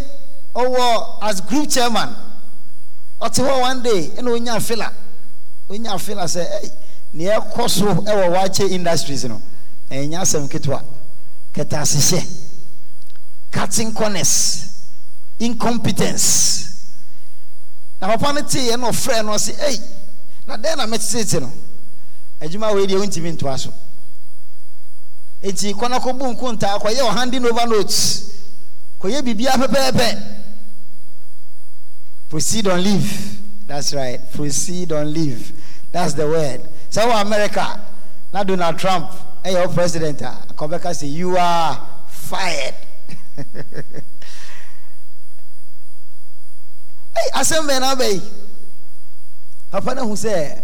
ɔwɔ 0.55 1.19
as 1.23 1.41
group 1.41 1.69
chairman. 1.71 2.14
Ɔte 3.21 3.43
hɔ 3.43 3.61
one 3.61 3.83
day 3.83 4.09
ɛna 4.17 4.29
onya 4.33 4.61
fila 4.61 4.93
onya 5.69 5.99
fila 5.99 6.25
sɛ 6.25 6.45
ɛy 6.62 6.71
nea 7.14 7.41
ɛkɔ 7.41 7.71
so 7.71 7.85
ɛwɔ 7.87 8.31
wakyɛ 8.35 8.71
industries 8.71 9.25
no. 9.25 9.41
Ɛnyɛ 9.91 10.21
asɛm 10.21 10.49
ketewa. 10.49 10.83
Kɛtɛ 11.55 12.26
cutting 13.50 13.93
corners. 13.93 14.69
Incompetence. 15.38 16.87
Na 18.00 18.09
papa 18.17 18.33
no 18.33 18.43
tee 18.43 18.71
na 18.76 18.88
ɔfrɛ 18.88 19.25
no 19.25 19.33
ɔse 19.33 19.55
ei 19.69 19.79
na 20.47 20.57
dɛn 20.57 20.76
na 20.76 20.87
metetete 20.87 21.41
no? 21.41 21.52
Adwuma 22.41 22.75
wei 22.75 22.87
deɛ 22.87 22.99
wontumi 22.99 23.37
ntoa 23.37 23.59
so. 23.59 23.73
Enti 25.42 25.75
kɔ 25.75 25.88
na 25.90 25.99
kɔbu 25.99 26.25
nkontaa 26.34 26.78
kɔyɛ 26.78 27.02
ɔhanding 27.11 27.44
over 27.44 27.66
notes 27.66 28.30
kɔyɛ 29.00 29.22
biribiara 29.22 29.66
pɛpɛɛpɛ 29.66 30.22
proceed 32.28 32.66
on 32.66 32.82
leave. 32.82 33.38
That's 33.66 33.92
right. 33.92 34.18
Proceed 34.32 34.90
on 34.92 35.12
leave. 35.12 35.52
That's 35.92 36.14
the 36.14 36.26
word. 36.26 36.62
Wɔ 36.90 37.20
america 37.20 37.80
na 38.32 38.42
donald 38.44 38.78
trump. 38.78 39.11
Ɛyɛ 39.44 39.66
wɔ 39.66 39.66
oh, 39.66 39.75
president 39.75 40.22
ah, 40.22 40.42
a 40.49 40.52
kɔbɛka 40.54 40.90
sɛ 40.94 41.11
you 41.11 41.37
are 41.37 41.80
fired. 42.08 42.75
Hey, 47.14 47.28
asɛm 47.34 47.68
bɛn 47.68 47.80
na 47.80 47.94
abɛyi 47.94 48.22
papa 49.70 49.94
no 49.94 50.08
hu 50.08 50.14
sɛ 50.16 50.62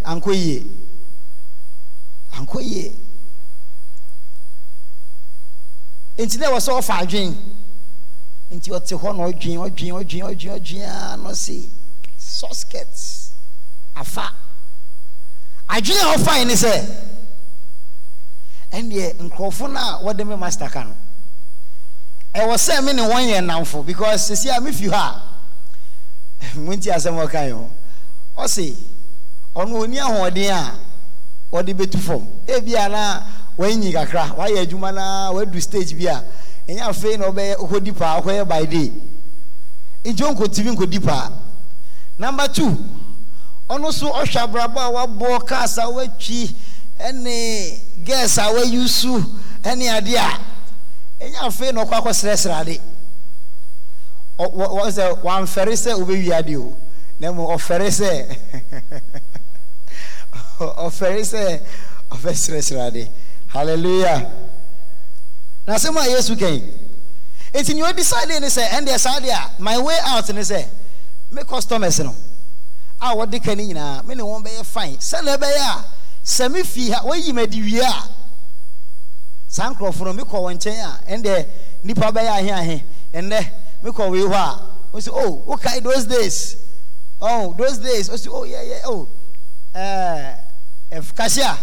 nti 6.19 6.39
na 6.39 6.47
ɛwɔ 6.49 6.59
sɛ 6.61 6.73
ɔfa 6.79 6.95
adwen. 7.03 7.35
Nti 8.51 8.71
ɔte 8.71 8.95
hɔ 8.99 9.17
na 9.17 9.23
ɔdwen 9.29 9.59
ɔdwen 9.59 9.93
ɔdwen 10.01 10.23
ɔdwen 10.31 10.53
ɔdwen 10.59 10.83
a 10.83 11.17
na 11.17 11.31
ɔsi 11.31 11.69
sosket 12.19 13.31
afa. 13.95 14.33
Adwene 15.69 16.01
a 16.01 16.17
ɔfae 16.17 16.47
ne 16.47 16.55
sɛ 16.55 16.75
ɛnneɛ 18.73 19.15
nkurɔfo 19.29 19.71
no 19.73 19.79
a 19.79 20.03
wɔde 20.03 20.27
me 20.27 20.37
master 20.37 20.69
ka 20.69 20.83
no 20.85 20.97
ɛwɔ 22.35 22.55
sɛ 22.57 22.85
me 22.85 22.93
ne 22.93 23.03
wɔn 23.03 23.29
yɛ 23.29 23.39
nnamfo 23.41 23.85
because 23.87 24.29
sisi 24.31 24.49
a 24.49 24.61
mefi 24.61 24.89
hɔ 24.89 24.95
a 24.95 25.23
monti 26.59 26.89
asɛm 26.91 27.15
ɔkae 27.27 27.53
ho. 27.53 27.71
Ɔse 28.37 28.77
ɔno 29.55 29.87
ɔni 29.87 29.99
ahoɔden 29.99 30.51
a 30.51 30.79
wɔde 31.52 31.75
bɛtu 31.75 31.99
fam 31.99 32.26
ebia 32.47 32.88
na 32.88 33.23
wanyi 33.57 33.93
kakra 33.93 34.35
wayɛ 34.37 34.61
adwuma 34.67 34.93
na 34.93 35.31
wadu 35.33 35.61
stage 35.61 35.95
bi 35.95 36.05
ɛnyɛ 36.69 36.83
afei 36.88 37.17
na 37.19 37.26
ɔbɛyɛ 37.26 37.57
ɔkɔdi 37.57 37.93
paa 37.97 38.21
ɔkɔyɛ 38.21 38.47
by 38.49 38.64
day. 38.67 38.93
Nti 40.05 40.23
ɔnkɔtumi 40.23 40.71
nkɔdi 40.76 41.00
paa 41.05 41.33
number 42.19 42.49
two 42.49 42.76
ɔno 43.71 43.93
so 43.93 44.12
ɔhwɛ 44.12 44.37
abrabɔ 44.45 44.78
a 44.78 44.90
wabɔ 45.07 45.47
cars 45.47 45.78
a 45.78 45.83
watwi 45.90 46.55
ɛne 47.00 48.05
girls 48.05 48.37
a 48.38 48.43
wayusu 48.52 49.25
ɛne 49.62 49.88
adeɛ 49.88 50.17
a 50.17 50.40
ɛnyɛ 51.25 51.38
afei 51.47 51.73
na 51.73 51.85
ɔkɔ 51.85 52.02
akɔsrɛsrɛ 52.02 52.61
ade 52.61 52.81
wọ́n 54.38 54.93
sɛ 54.93 55.23
wàmfɛre 55.23 55.73
sɛ 55.76 55.95
wobɛwi 55.99 56.33
ade 56.33 56.57
o. 56.57 56.76
Na 57.21 57.33
mu 57.33 57.43
ɔfɛre 57.49 57.88
sɛ 57.90 58.09
ɔfɛre 60.59 61.25
sɛ 61.25 61.61
ɔbɛsrɛsrɛ 62.11 62.87
ade 62.87 63.09
hallelujah. 63.49 64.31
Na 65.67 65.75
asɛm 65.75 65.97
a 65.97 66.09
yesu 66.09 66.35
kɛn 66.35 66.62
eti 67.53 67.75
nea 67.75 67.93
ɔdecide 67.93 68.41
ne 68.41 68.47
sɛ 68.49 68.69
ɛndeɛ 68.69 68.99
saa 68.99 69.21
deɛ 69.21 69.31
a 69.33 69.50
my 69.62 69.79
way 69.79 69.99
out 70.05 70.29
ne 70.31 70.41
sɛ 70.41 70.67
me 71.31 71.43
customers 71.45 71.99
no 72.00 72.15
a 73.00 73.15
wɔde 73.15 73.43
ka 73.43 73.55
ne 73.55 73.67
nyinaa 73.73 74.05
me 74.05 74.15
ne 74.15 74.23
wɔn 74.23 74.45
bɛyɛ 74.45 74.65
fine. 74.67 74.97
Sɛnea 74.97 75.37
ɛbɛyɛ 75.37 75.61
a 75.61 75.85
sɛ 76.25 76.50
me 76.53 76.62
fi 76.62 76.91
ha 76.91 77.00
wɔyi 77.03 77.33
ma 77.35 77.45
di 77.47 77.61
wie 77.62 77.81
a 77.81 78.09
saa 79.47 79.73
nkurɔfoɔ 79.73 80.05
no 80.05 80.12
me 80.12 80.23
kɔ 80.23 80.41
wɔn 80.41 80.57
nkyɛn 80.59 80.85
a 80.85 81.12
ɛndeɛ 81.17 81.47
nipa 81.85 82.12
bɛyɛ 82.12 82.29
ahe 82.38 82.50
ahe 82.50 82.85
ɛnɛ 83.15 83.50
me 83.83 83.91
kɔ 83.91 84.11
wei 84.11 84.21
hɔ 84.21 84.35
a 84.35 84.61
o 84.93 85.00
si 85.00 85.11
oh 85.12 85.43
okay 85.49 85.81
those 85.81 86.07
days? 86.07 86.57
Oh 87.21 87.55
those 87.59 87.79
days. 87.79 88.09
O 88.11 88.17
si 88.17 88.29
oh 88.31 88.45
yeah 88.45 88.62
yeah 88.62 88.81
oh. 88.87 89.07
Ɛɛ 89.75 90.35
ɛf 90.35 90.48
kasia 91.14 91.57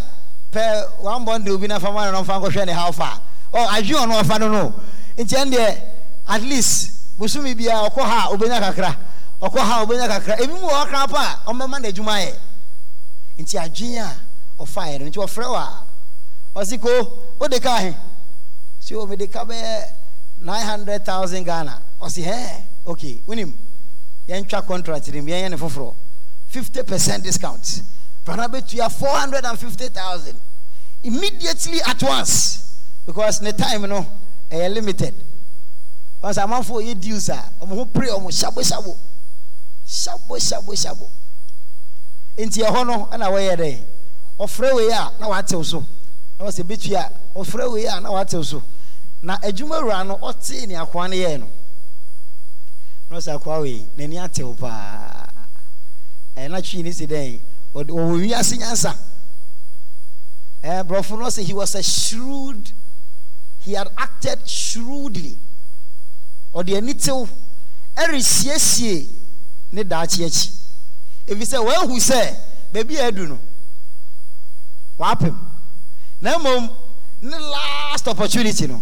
pɛ 0.52 1.02
one 1.02 1.26
bundle 1.26 1.58
bi 1.58 1.68
na 1.68 1.80
fama 1.80 2.12
na 2.12 2.22
ɔnfa 2.22 2.40
nkɔhwɛ 2.42 2.66
ne 2.66 2.74
how 2.74 2.92
far 2.92 3.22
oh 3.54 3.68
adwi 3.68 3.94
ɔno 3.96 4.22
ɔfa 4.22 4.40
no 4.40 4.48
no. 4.50 4.74
Nti 5.18 5.36
ɛn 5.36 5.52
deɛ 5.52 5.82
at 6.28 6.42
least 6.42 7.18
busumi 7.18 7.56
bia 7.56 7.74
ɔkɔ 7.74 8.02
ha 8.04 8.30
obenya 8.32 8.60
kakra. 8.60 8.96
Ɔkɔ 9.42 9.58
ha 9.60 9.86
obenya 9.86 10.08
kakra. 10.08 10.38
Ebi 10.38 10.54
mu 10.54 10.68
ɔkra 10.68 11.10
pa 11.10 11.40
a 11.46 11.52
ɔmbɛma 11.52 11.80
n'adwuma 11.80 12.20
yɛ. 12.20 12.36
Nti 13.40 13.58
adwi 13.58 13.98
a 13.98 14.14
ɔfa 14.60 14.82
yɛ 14.92 15.00
no 15.00 15.06
nti 15.06 15.18
ɔfrɛ 15.18 15.46
wɔ 15.46 15.68
ɔsi 16.56 16.82
ko 16.82 17.18
o 17.40 17.48
de 17.48 17.60
ka 17.60 17.78
he? 17.78 17.96
Si 18.80 18.94
o 18.96 19.06
mi 19.06 19.16
de 19.16 19.28
ka 19.28 19.46
bɛyɛ 19.46 19.84
nine 20.42 20.66
hundred 20.66 21.06
thousand 21.06 21.44
ghana. 21.44 21.82
Ɔsi 22.02 22.24
hɛɛ 22.26 22.62
okay 22.88 23.22
wunim. 23.28 23.54
Yɛn 24.28 24.48
twa 24.48 24.62
contract 24.62 25.08
ni 25.14 25.22
yɛn 25.22 25.44
yɛ 25.44 25.50
ne 25.52 25.58
foforɔ. 25.58 25.94
fifty 26.48 26.84
percent 26.84 27.24
discount. 27.24 27.82
Barnabas, 28.26 28.74
you 28.74 28.82
have 28.82 28.94
450,000. 28.94 30.36
Immediately 31.04 31.80
at 31.88 32.02
once. 32.02 32.82
Because 33.06 33.40
the 33.40 33.54
time, 33.54 33.82
you 33.82 33.88
know, 33.88 34.06
is 34.52 34.74
limited. 34.74 35.14
Once 36.22 36.38
I'm 36.40 36.64
for 36.64 36.82
you, 36.82 36.96
deals 36.96 37.30
ah, 37.30 37.36
are. 37.36 37.50
I'm 37.62 37.70
going 37.70 37.86
to 37.86 37.92
pray. 37.92 38.10
I'm 38.10 38.24
shabu 38.24 38.64
shabu. 38.64 38.98
Shabu 39.86 40.38
shabu 40.40 40.74
shabu. 40.74 41.08
Into 42.38 42.60
your 42.60 42.76
honor, 42.76 43.06
and 43.12 43.22
away 43.22 43.56
there. 43.56 43.80
Ofre 44.40 44.76
we 44.76 44.92
are. 44.92 45.12
Now 45.22 45.32
I 45.32 45.44
tell 45.44 45.64
so. 45.64 45.86
Now 46.40 46.48
I 46.48 46.50
say, 46.50 46.64
bitch, 46.64 46.90
yeah. 46.90 47.10
Ofre 47.36 47.72
we 47.72 47.88
are. 47.88 48.02
Now 48.02 48.16
I 48.16 48.24
tell 48.24 48.44
so. 48.44 48.64
Na 49.26 49.38
adwuma 49.42 49.80
wura 49.82 50.04
no 50.04 50.18
ɔte 50.18 50.68
ne 50.68 50.76
akoa 50.76 51.10
no 51.10 51.16
yɛe 51.16 51.40
no 51.40 51.48
na 53.10 53.18
ɔsɛ 53.18 53.34
akoa 53.40 53.62
wei 53.62 53.88
n'ani 53.98 54.18
atew 54.18 54.54
paa 54.56 55.26
ɛna 56.38 56.62
twi 56.62 56.84
ne 56.84 56.92
si 56.92 57.08
ɔwɔ 57.76 58.20
wiase 58.22 58.58
nyansa 58.58 58.96
borɔfo 60.64 61.18
no 61.20 61.26
sɛ 61.28 61.44
he 61.44 61.54
was 61.54 61.76
a 61.76 61.84
shrewd 61.84 62.72
he 63.60 63.74
had 63.74 63.90
acted 63.98 64.48
shrewdly. 64.48 65.38
Or 66.54 66.64
the 66.64 66.74
ɔde 66.74 66.78
ani 66.78 66.94
tew 66.94 67.28
ɛresiesie 67.98 69.08
ne 69.72 69.84
daakye 69.84 70.26
akyi 70.26 70.52
efi 71.28 71.44
sɛ 71.44 71.58
wɔahu 71.66 71.98
sɛ 72.00 72.38
beebi 72.72 72.96
a 72.98 73.08
adu 73.12 73.28
no 73.28 73.40
wapem 75.00 75.36
na 76.22 76.38
mmom 76.38 76.70
ne 77.22 77.38
last 77.38 78.08
opportunity 78.08 78.68
no. 78.68 78.82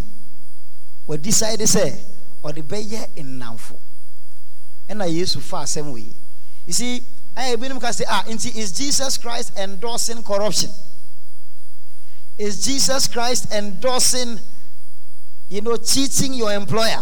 Wɔdecide 1.08 1.64
sɛ 1.66 1.98
ɔde 2.44 2.62
bɛyɛ 2.64 3.08
nnamfo 3.24 3.78
ɛna 4.90 5.12
yesu 5.12 5.40
fa 5.42 5.64
asɛm 5.64 5.92
wɔ 5.94 5.98
yi 5.98 6.14
you 6.68 6.74
see 6.74 7.04
ɛyɛ 7.36 7.54
ebinom 7.58 7.80
ka 7.82 7.92
say 7.92 8.06
ah 8.08 8.24
nti 8.28 8.56
is 8.56 8.72
jesus 8.72 9.18
christ 9.18 9.52
endorsing 9.58 10.22
corruption? 10.24 10.70
Is 12.38 12.64
jesus 12.66 13.08
christ 13.08 13.52
endorsing 13.52 14.40
you 15.50 15.62
know 15.62 15.78
cheating 15.78 16.34
your 16.34 16.52
employer? 16.54 17.02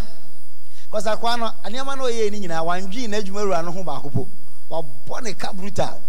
Because 0.85 1.05
akwa 1.05 1.39
no 1.39 1.51
nneɛma 1.69 1.97
no 1.97 2.03
ɔyɛ 2.03 2.31
ni 2.31 2.39
nyinaa 2.41 2.63
wandwi 2.65 3.07
n'adwuma 3.07 3.43
wura 3.43 3.63
no 3.63 3.71
ho 3.71 3.83
baako 3.83 4.11
po. 4.11 4.27
Wabɔ 4.69 5.23
ne 5.23 5.33
ka 5.33 5.51
brutal. 5.53 6.01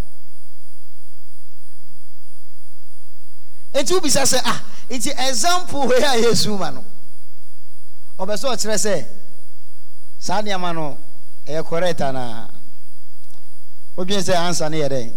Nti 3.75 3.93
wobisa 3.99 4.23
sɛ 4.23 4.41
ah 4.45 4.63
nti 4.91 5.11
example 5.29 5.87
wei 5.89 6.03
a 6.03 6.17
yesu 6.23 6.57
ma 6.59 6.71
no? 6.71 6.85
Ɔbɛ 8.19 8.35
sɛ 8.35 8.55
ɔkyerɛ 8.55 8.75
sɛ 8.79 9.07
saa 10.19 10.43
nneɛma 10.43 10.75
no 10.75 10.99
ɛyɛ 11.47 11.65
correct 11.67 12.01
anaa 12.01 12.49
sɛ 13.97 14.35
ansa 14.35 14.71
no 14.71 14.77
yɛ 14.77 14.89
dɛn 14.89 15.13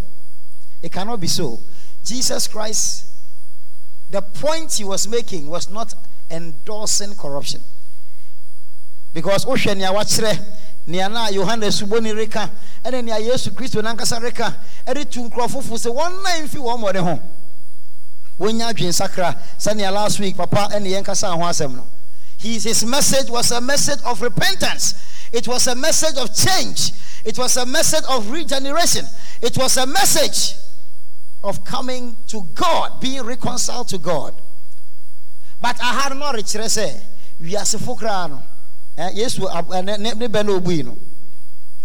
it 0.82 0.92
cannot 0.92 1.20
be 1.20 1.28
so. 1.28 1.60
Jesus 2.04 2.48
christ 2.48 3.06
the 4.12 4.22
point 4.22 4.72
he 4.74 4.84
was 4.84 5.08
making 5.08 5.48
was 5.48 5.70
not 5.70 5.94
endorsing 6.30 7.16
corruption. 7.16 7.62
Because 9.14 9.46
wohwɛ 9.46 9.78
nea 9.78 9.92
wakyerɛ 9.92 10.40
nea 10.88 11.10
na 11.10 11.28
yohane 11.30 11.72
suboni 11.72 12.16
reka 12.16 12.52
ɛne 12.84 13.04
nea 13.04 13.20
yesu 13.20 13.50
kristo 13.52 13.82
nankasa 13.82 14.22
reka 14.22 14.56
ɛde 14.86 15.10
tu 15.10 15.22
nkurɔfo 15.28 15.64
fo 15.64 15.76
sɛ 15.76 15.96
wɔn 15.96 16.24
nan 16.24 16.48
mfi 16.48 16.58
wɔn 16.58 16.80
mmɔde 16.80 17.04
ho. 17.04 17.22
Wonya 18.38 18.74
adwene 18.74 18.94
sakra 18.94 19.36
sɛnea 19.58 19.92
last 19.92 20.20
week 20.20 20.36
papa 20.36 20.70
ɛne 20.72 20.88
yɛn 20.88 21.04
kasa 21.06 21.28
ho 21.32 21.40
asɛm 21.40 21.76
no. 21.76 21.88
His, 22.38 22.66
his 22.66 22.86
message 22.86 23.30
was 23.30 23.50
a 23.52 23.62
message 23.62 24.00
of 24.06 24.22
repentance. 24.22 24.94
It 25.32 25.48
was 25.48 25.66
a 25.68 25.76
message 25.76 26.18
of 26.18 26.36
change 26.36 26.92
it 27.26 27.38
was 27.40 27.58
a 27.58 27.66
message 27.66 28.04
of 28.08 28.30
regeneration. 28.30 29.06
It 29.42 29.58
was 29.58 29.78
a 29.78 29.86
message 29.88 30.56
of 31.44 31.64
coming 31.66 32.16
to 32.28 32.44
god 32.54 33.02
being 33.02 33.24
reconciled 33.24 33.88
to 33.90 33.98
god. 33.98 34.34
But 35.62 35.80
aha 35.82 36.10
no 36.10 36.16
na 36.16 36.32
ɔrekyerɛ 36.34 36.66
sɛ 36.66 37.02
wiasefo 37.42 37.98
koraa 38.00 38.30
no 38.30 38.44
eh, 38.98 39.10
yesu 39.16 39.50
ab- 39.52 39.72
eh, 39.74 39.82
ne 39.82 39.98
ne 39.98 40.12
ne 40.14 40.28
bɛ 40.28 40.46
no 40.46 40.60
obui 40.60 40.86
no. 40.86 40.98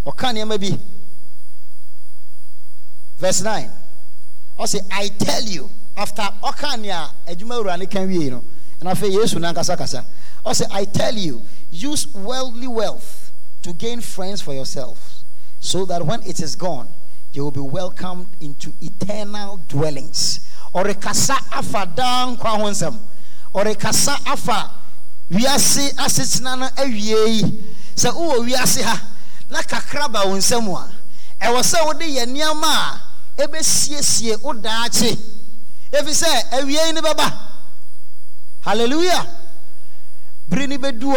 Ɔka 0.07 0.33
nneɛma 0.35 0.61
bi. 0.61 0.79
Verse 3.19 3.41
9 3.43 3.71
I 4.59 4.65
say, 4.67 4.81
i 4.91 5.09
tell 5.09 5.43
you 5.43 5.71
after 5.97 6.23
nea 6.79 7.09
adwuma 7.27 7.63
wura 7.63 7.79
ne 7.79 7.87
ka 7.87 8.03
wie 8.03 8.29
no 8.31 8.45
na 8.83 8.93
afei 8.93 9.11
yesu 9.11 9.37
nankasa 9.39 9.77
kasa. 9.77 10.05
Ɔsɛ 10.45 10.67
i 10.71 10.85
tell 10.85 11.15
you 11.15 11.43
use 11.71 12.07
worldly 12.15 12.67
wealth 12.67 13.33
to 13.63 13.73
gain 13.73 14.01
friends 14.01 14.41
for 14.43 14.53
yourselves 14.55 15.10
so 15.61 15.85
that 15.85 16.05
when 16.05 16.23
it 16.25 16.41
is 16.41 16.57
gone 16.57 16.89
you 17.33 17.45
will 17.45 17.51
be 17.51 17.61
welcomed 17.61 18.27
into 18.41 18.73
eternal 18.81 19.61
dwellings. 19.69 20.41
Ɔrekasa 20.75 21.37
afa 21.53 21.87
daa 21.87 22.27
nkwa 22.27 22.59
ho 22.59 22.71
nsɛm 22.71 22.99
ɔrekasa 23.55 24.17
afa. 24.27 24.71
Wiase 25.31 25.95
asetena 25.95 26.59
no 26.59 26.67
awie 26.77 27.29
yi. 27.29 27.65
Sɛ 27.95 28.11
wowɔ 28.13 28.49
wiase 28.49 28.83
ha 28.83 29.01
na 29.49 29.63
kakra 29.63 30.11
ba 30.11 30.27
wo 30.27 30.35
nsɛm 30.37 30.67
a 30.75 30.91
ɛwɔ 31.47 31.61
sɛ 31.63 31.87
wode 31.87 32.01
yɛ 32.03 32.27
nneɛma 32.27 32.67
a 32.67 33.01
ɛbɛsiesie 33.43 34.43
wo 34.43 34.53
daakye. 34.55 35.17
Ɛfiri 35.93 36.15
sɛ 36.15 36.51
awie 36.53 36.87
yi 36.87 36.93
ne 36.93 37.01
hallelujah. 38.63 39.27
Bere 40.49 40.67
ni 40.67 40.77
bɛdu 40.79 41.15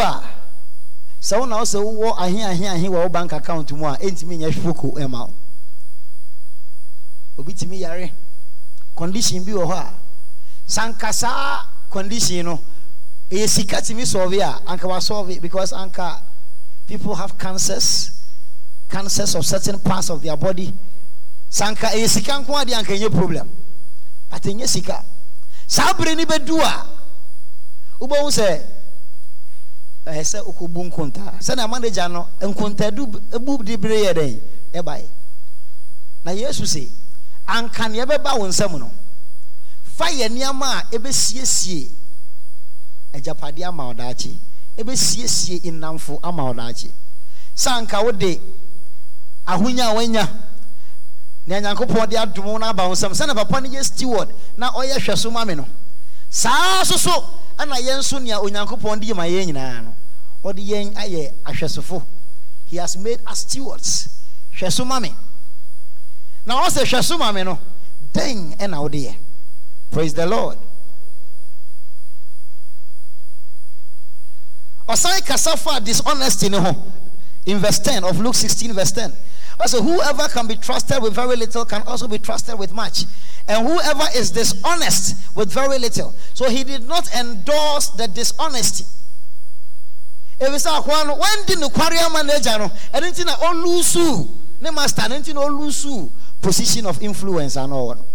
sɛ 1.23 1.39
wo 1.39 1.45
na 1.45 1.57
wo 1.57 1.63
sɛ 1.63 1.79
wowɔ 1.79 2.15
ahe 2.19 2.43
ahe 2.43 2.67
ahe 2.67 2.87
wɔ 2.89 3.09
bank 3.11 3.31
account 3.31 3.71
mu 3.71 3.85
a 3.85 3.97
ɛntumi 3.97 4.37
nyɛ 4.39 4.51
hwoko 4.51 4.91
ɛma 4.99 5.27
wo. 5.27 5.33
Obi 7.37 7.53
tumi 7.53 7.79
yare. 7.79 8.11
Condition 8.95 9.41
bi 9.45 9.53
wɔ 9.53 9.65
hɔ 9.65 9.71
a 9.73 9.93
sanka 10.67 11.13
saa 11.13 11.65
condition 11.89 12.45
no 12.45 12.59
ɛyɛ 13.31 13.47
sika 13.47 13.77
tumi 13.77 14.05
solve 14.05 14.33
a 14.33 14.61
anka 14.67 14.83
wassolve 14.85 15.39
because 15.41 15.71
anka 15.71 16.19
people 16.87 17.15
have 17.15 17.37
cancers 17.37 18.11
cancers 18.89 19.33
of 19.35 19.45
certain 19.45 19.79
parts 19.79 20.09
of 20.09 20.21
their 20.21 20.35
body. 20.35 20.73
Sanka 21.49 21.87
ɛyɛ 21.87 22.09
sika 22.09 22.31
nko 22.33 22.65
adeɛ 22.65 22.83
anka 22.83 22.97
ɛnyɛ 22.97 23.09
problem. 23.11 23.49
But 24.29 24.41
ɛnyɛ 24.41 24.67
sika. 24.67 25.05
Saa 25.67 25.93
bere 25.93 26.15
ni 26.15 26.25
bɛdu 26.25 26.59
a 26.59 26.85
wobɛhu 28.01 28.27
sɛ 28.29 28.61
ɛyɛ 30.05 30.23
sɛ 30.23 30.39
wokɔbu 30.45 30.83
nkontaa 30.91 31.39
sɛnea 31.39 31.69
manager 31.69 32.09
no 32.09 32.27
nkontadu 32.41 33.07
bu 33.41 33.63
de 33.63 33.75
bere 33.77 33.95
yɛ 34.05 34.13
dɛn? 34.13 34.39
Ɛbaeɛ 34.73 35.07
na 36.25 36.31
yesu 36.31 36.65
se 36.65 36.89
anka 37.47 37.87
nea 37.89 38.05
ɛbɛba 38.05 38.37
wo 38.39 38.47
nsɛm 38.47 38.79
no 38.79 38.91
fa 39.83 40.05
yɛ 40.11 40.29
nneɛma 40.29 40.65
a 40.65 40.83
ɛbɛsiesie 40.97 41.89
agyapadeɛ 43.13 43.67
ama 43.67 43.85
wo 43.87 43.93
daakye 43.93 44.35
ɛbɛsiesie 44.77 45.61
nnamfo 45.71 46.19
ama 46.23 46.43
wo 46.45 46.53
daakye 46.53 46.91
sɛ 47.55 47.69
anka 47.79 48.01
wode 48.03 48.39
ahonya 49.47 49.89
a 49.91 49.93
wanya 49.95 50.29
nea 51.45 51.59
nyankopɔn 51.61 52.09
de 52.09 52.15
adom 52.17 52.59
no 52.59 52.65
aba 52.65 52.87
wo 52.87 52.93
nsɛm 52.93 53.11
sɛne 53.13 53.35
papa 53.35 53.61
no 53.61 53.69
yɛ 53.69 53.83
steward 53.83 54.29
na 54.57 54.71
ɔyɛ 54.71 54.95
hwɛ 54.99 55.17
so 55.17 55.29
no 55.29 55.65
saa 56.29 56.83
so 56.83 56.97
so 56.97 57.25
ɛna 57.57 57.77
yɛn 57.79 57.99
nso 57.99 58.19
nea 58.19 58.39
onyankopɔn 58.39 58.99
de 58.99 59.13
ma 59.13 59.23
yɛn 59.23 59.45
nyinaa 59.47 59.81
no 59.83 59.95
ɔde 60.43 60.61
yɛn 60.61 60.93
ayɛ 60.95 61.33
ahwɛsofo. 61.45 62.03
He 62.65 62.77
has 62.77 62.97
made 62.97 63.19
us 63.27 63.39
stewards. 63.39 64.09
Hwɛ 64.57 64.71
so 64.71 64.83
ma 64.85 64.99
me. 64.99 65.15
Na 66.45 66.65
ɔsɛ 66.65 66.83
hwɛ 66.83 67.19
ma 67.19 67.31
me 67.31 67.43
no 67.43 67.59
dɛn 68.13 68.57
ɛna 68.57 68.81
wode 68.81 68.93
yɛ? 68.93 69.15
Praise 69.91 70.13
the 70.13 70.25
lord. 70.25 70.57
Ɔsan 74.87 75.25
kasa 75.25 75.55
fa 75.55 75.79
dishonesty 75.79 76.49
ne 76.49 76.57
ho. 76.57 76.91
In 77.45 77.59
verse 77.59 77.79
10 77.79 78.03
of 78.03 78.19
luke 78.19 78.35
16 78.35 78.73
verse 78.73 78.91
10 78.91 79.13
also 79.59 79.81
whoever 79.81 80.27
can 80.29 80.47
be 80.47 80.55
trusted 80.55 81.01
with 81.01 81.13
very 81.13 81.35
little 81.35 81.65
can 81.65 81.81
also 81.83 82.07
be 82.07 82.17
trusted 82.17 82.57
with 82.57 82.73
much. 82.73 83.05
And 83.47 83.67
whoever 83.67 84.05
is 84.15 84.31
dishonest 84.31 85.35
with 85.35 85.51
very 85.51 85.77
little. 85.77 86.13
So 86.33 86.49
he 86.49 86.63
did 86.63 86.87
not 86.87 87.13
endorse 87.15 87.89
the 87.89 88.07
dishonesty 88.07 88.85
ebisa 90.39 90.71
akoa 90.77 91.05
no 91.05 91.15
wandi 91.15 91.55
nokware 91.55 91.99
ama 92.05 92.19
n'agya 92.23 92.57
no 92.59 92.71
nti 92.93 93.25
na 93.25 93.35
ɔlusu 93.35 94.27
ne 94.61 94.71
master 94.71 95.07
na 95.09 95.17
ɔlusu 95.19 96.09
position 96.41 96.85
of 96.85 97.01
influence 97.01 97.55
ano 97.57 97.75
ɔwɔ 97.75 97.95
no 97.97 98.05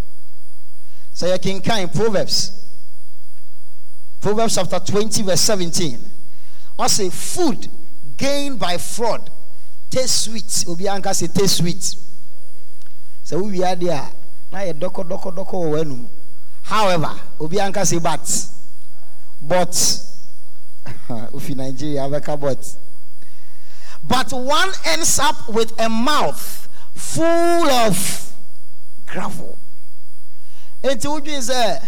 sɛ 1.15 1.37
yɛ 1.37 1.39
kenkan 1.39 1.95
proverbs. 1.95 2.53
Proverbs 4.21 4.55
chapter 4.57 4.81
20 4.81 5.23
verse 5.23 5.41
17 5.41 5.99
I 6.79 6.87
say 6.89 7.09
food 7.11 7.69
gained 8.17 8.59
by 8.59 8.77
fraud 8.77 9.31
taste 9.91 10.25
sweet. 10.25 10.65
Obi 10.69 10.85
anka 10.89 11.11
sɛ 11.11 11.33
taste 11.33 11.57
sweet. 11.57 11.97
Sɛ 13.25 13.37
wowie 13.41 13.63
adeɛ 13.65 13.91
a 13.93 14.11
na 14.53 14.59
yɛ 14.61 14.73
dɔkɔdɔkɔdɔkɔ 14.79 15.53
wɔ 15.53 15.71
w'anum 15.73 16.07
however 16.63 17.15
obi 17.41 17.57
anka 17.59 17.81
sɛ 17.83 18.03
but 18.03 18.47
but 19.41 19.73
ofi 21.33 21.55
nigeria 21.55 22.03
abɛka 22.03 22.39
but. 22.41 22.77
But 24.03 24.33
one 24.33 24.71
ends 24.87 25.19
up 25.19 25.49
with 25.49 25.79
a 25.81 25.89
mouth 25.89 26.69
full 26.95 27.69
of 27.69 28.33
gravel. 29.07 29.59
Enti 30.83 31.07
wodwen 31.07 31.41
sɛ 31.43 31.83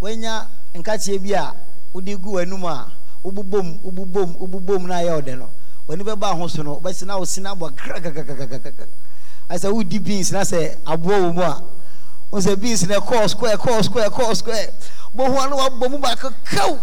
wanya 0.00 0.46
nkakyɛ 0.74 1.18
bi 1.22 1.34
a 1.34 1.52
wode 1.92 2.16
gu 2.22 2.30
w'anum 2.32 2.64
a 2.64 2.92
wobobom 3.24 3.80
wobobom 3.82 4.86
na 4.86 4.94
ayɛ 5.00 5.20
ɔdɛ 5.22 5.38
no 5.38 5.50
w'ani 5.88 6.02
bɛba 6.04 6.36
ho 6.36 6.46
so 6.48 6.62
no 6.62 6.76
wobɛsi 6.80 7.06
na 7.06 7.18
wosi 7.18 7.40
na 7.40 7.54
abɔ 7.54 7.70
krakakakakaka 7.76 8.86
asɛ 9.48 9.72
wodi 9.72 9.98
beans? 10.02 10.32
Na 10.32 10.40
sɛ 10.40 10.76
aboɔ 10.84 11.20
wɔ 11.30 11.34
mu 11.34 11.42
a. 11.42 11.62
Wo 12.30 12.38
sɛ 12.38 12.60
beans 12.60 12.86
na 12.86 13.00
ɛkɔɔ 13.00 13.28
square 13.30 13.56
ɛkɔɔ 13.56 13.84
square 13.84 14.08
ɛkɔɔ 14.10 14.36
square. 14.36 14.70
Bohu 15.14 15.36
ano 15.38 15.56
wabɔ 15.56 15.90
mu 15.90 15.98
baako 15.98 16.32
kaw 16.44 16.78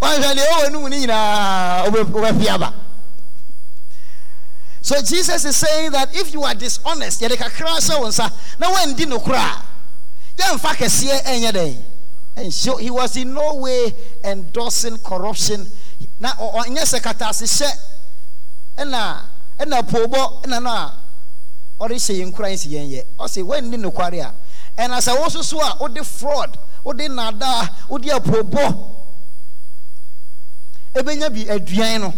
wanhwɛ 0.00 0.34
deɛ 0.34 0.44
ɛwɔ 0.46 0.66
anim 0.66 0.82
no 0.82 0.88
nyinaa 0.88 1.90
wobɛfi 1.90 2.48
aba 2.48 2.74
so 4.80 5.00
jesus 5.02 5.44
is 5.44 5.56
saying 5.56 5.90
that 5.90 6.14
if 6.14 6.32
you 6.32 6.42
are 6.42 6.54
dishonest 6.54 7.20
yɛde 7.20 7.36
kakra 7.36 7.78
hyɛ 7.78 8.00
wo 8.00 8.08
nsa 8.08 8.30
na 8.58 8.70
woandi 8.70 9.06
nokora 9.06 9.38
a 9.38 9.62
yɛmfa 10.42 10.74
kɛseɛ 10.76 11.22
ɛnyɛ 11.24 11.52
dɛn 11.52 11.82
and 12.36 12.54
so 12.54 12.76
he 12.76 12.90
was 12.90 13.16
in 13.16 13.34
no 13.34 13.54
way 13.54 13.94
endorsing 14.24 14.96
corruption 14.98 15.66
na 16.20 16.32
ɔnyɛ 16.34 16.84
sɛ 16.84 17.00
kataase 17.00 17.46
hyɛ. 17.46 17.70
Ɛna 18.78 19.22
ɛna 19.58 19.82
poobɔ 19.82 20.42
ɛna 20.44 20.62
na 20.62 20.92
ɔrehyɛ 21.80 22.14
yɛn 22.20 22.32
kura 22.32 22.48
nsi 22.50 22.68
yɛn 22.70 22.90
yɛ. 22.90 23.02
Ɔsɛ 23.18 23.42
wɔnni 23.42 23.76
nokware 23.78 24.20
a. 24.24 24.34
Ɛna 24.80 24.98
sɛ 25.00 25.16
wɔn 25.16 25.30
soso 25.30 25.58
a 25.60 25.76
wɔde 25.78 26.04
fraud 26.04 26.56
wɔde 26.84 27.08
nnadaa 27.08 27.68
wɔde 27.88 28.08
apoobɔ 28.10 28.94
ebenya 30.94 31.30
bi 31.32 31.44
aduan 31.52 32.00
no. 32.00 32.14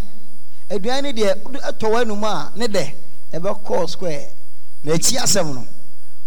Aduan 0.70 1.02
no 1.04 1.12
deɛ 1.12 1.34
wɔde 1.42 1.60
ɛtɔ 1.60 1.86
wɔn 1.90 2.02
anum 2.02 2.24
a 2.24 2.52
ne 2.56 2.66
dɛ 2.66 2.94
ɛbɛkɔɔ 3.32 3.88
square. 3.90 4.28
Na 4.84 4.92
akyi 4.92 5.16
asɛm 5.18 5.54
no 5.54 5.66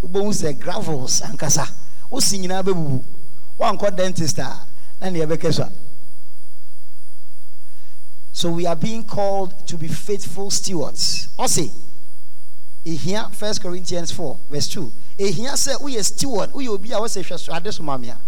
wobɛhu 0.03 0.33
sɛ 0.33 0.59
gravels 0.59 1.21
ankasa. 1.21 1.67
Wosi 2.11 2.39
nyinaa 2.39 2.63
bɛbubu. 2.63 3.03
Wankɔ 3.59 3.95
dentist 3.95 4.39
a 4.39 4.65
na 4.99 5.09
nea 5.09 5.25
ɛbɛkɛ 5.27 5.53
so 5.53 5.63
a 5.63 5.71
so 8.43 8.49
we 8.49 8.65
are 8.65 8.75
being 8.75 9.05
called 9.05 9.65
to 9.65 9.77
be 9.77 9.87
faithful 9.87 10.51
stewards. 10.51 11.29
Ɔse 11.39 11.71
Here, 12.83 13.25
first 13.31 13.61
corinthians 13.61 14.11
4 14.11 14.37
verse 14.49 14.67
2 14.67 14.91
ehia 15.17 15.53
sɛ 15.53 15.79
woyɛ 15.79 16.03
steward 16.03 16.51
woyɛ 16.51 16.67
obi 16.67 16.91
a 16.91 16.95
wɔsɛ 16.95 17.23
hwɛ 17.23 17.39
so 17.39 17.55
ade 17.55 17.73
so 17.73 17.83
ma 17.83 17.95
me 17.95 18.09
a 18.09 18.19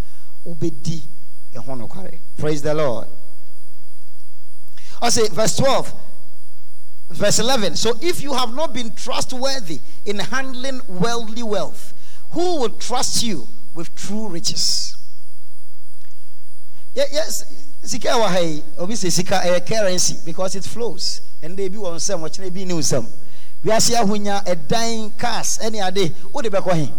wobɛdi 0.48 1.02
ɛho 1.54 1.68
nokware. 1.78 2.20
Praise 2.38 2.62
the 2.62 2.74
lord. 2.74 3.10
Ɔse 5.02 5.30
verse 5.32 5.58
12 5.58 5.94
verse 7.10 7.40
11 7.40 7.76
so 7.76 7.98
if 8.02 8.22
you 8.22 8.34
have 8.34 8.54
not 8.54 8.72
been 8.72 8.96
trustworthy 8.96 9.82
in 10.06 10.20
handling 10.20 10.80
worldly 10.88 11.44
wealth 11.44 11.94
who 12.32 12.62
will 12.62 12.70
trust 12.70 13.22
you 13.22 13.50
with 13.74 13.94
true 13.96 14.30
riches? 14.30 14.96
Yes 16.94 17.65
sika 17.88 18.10
ɛwɔ 18.10 18.28
ha 18.30 18.40
yi 18.40 18.64
obi 18.78 18.94
sɛ 18.96 19.12
sika 19.12 19.40
ɛyɛ 19.44 19.66
currency 19.66 20.18
because 20.26 20.56
it 20.56 20.64
flows. 20.66 21.22
Ɛnna 21.42 21.60
ebi 21.60 21.78
wɔ 21.78 21.96
nsɛm 21.96 22.20
ɔkyerɛ 22.22 22.48
ebi 22.48 22.66
ni 22.66 22.74
nsɛm 22.74 23.06
wiase 23.64 23.96
ahonya 23.96 24.44
ɛdan 24.46 25.18
cars 25.18 25.60
ɛne 25.64 25.82
ade 25.88 26.14
wode 26.34 26.46
bɛkɔ 26.52 26.74
he 26.76 26.92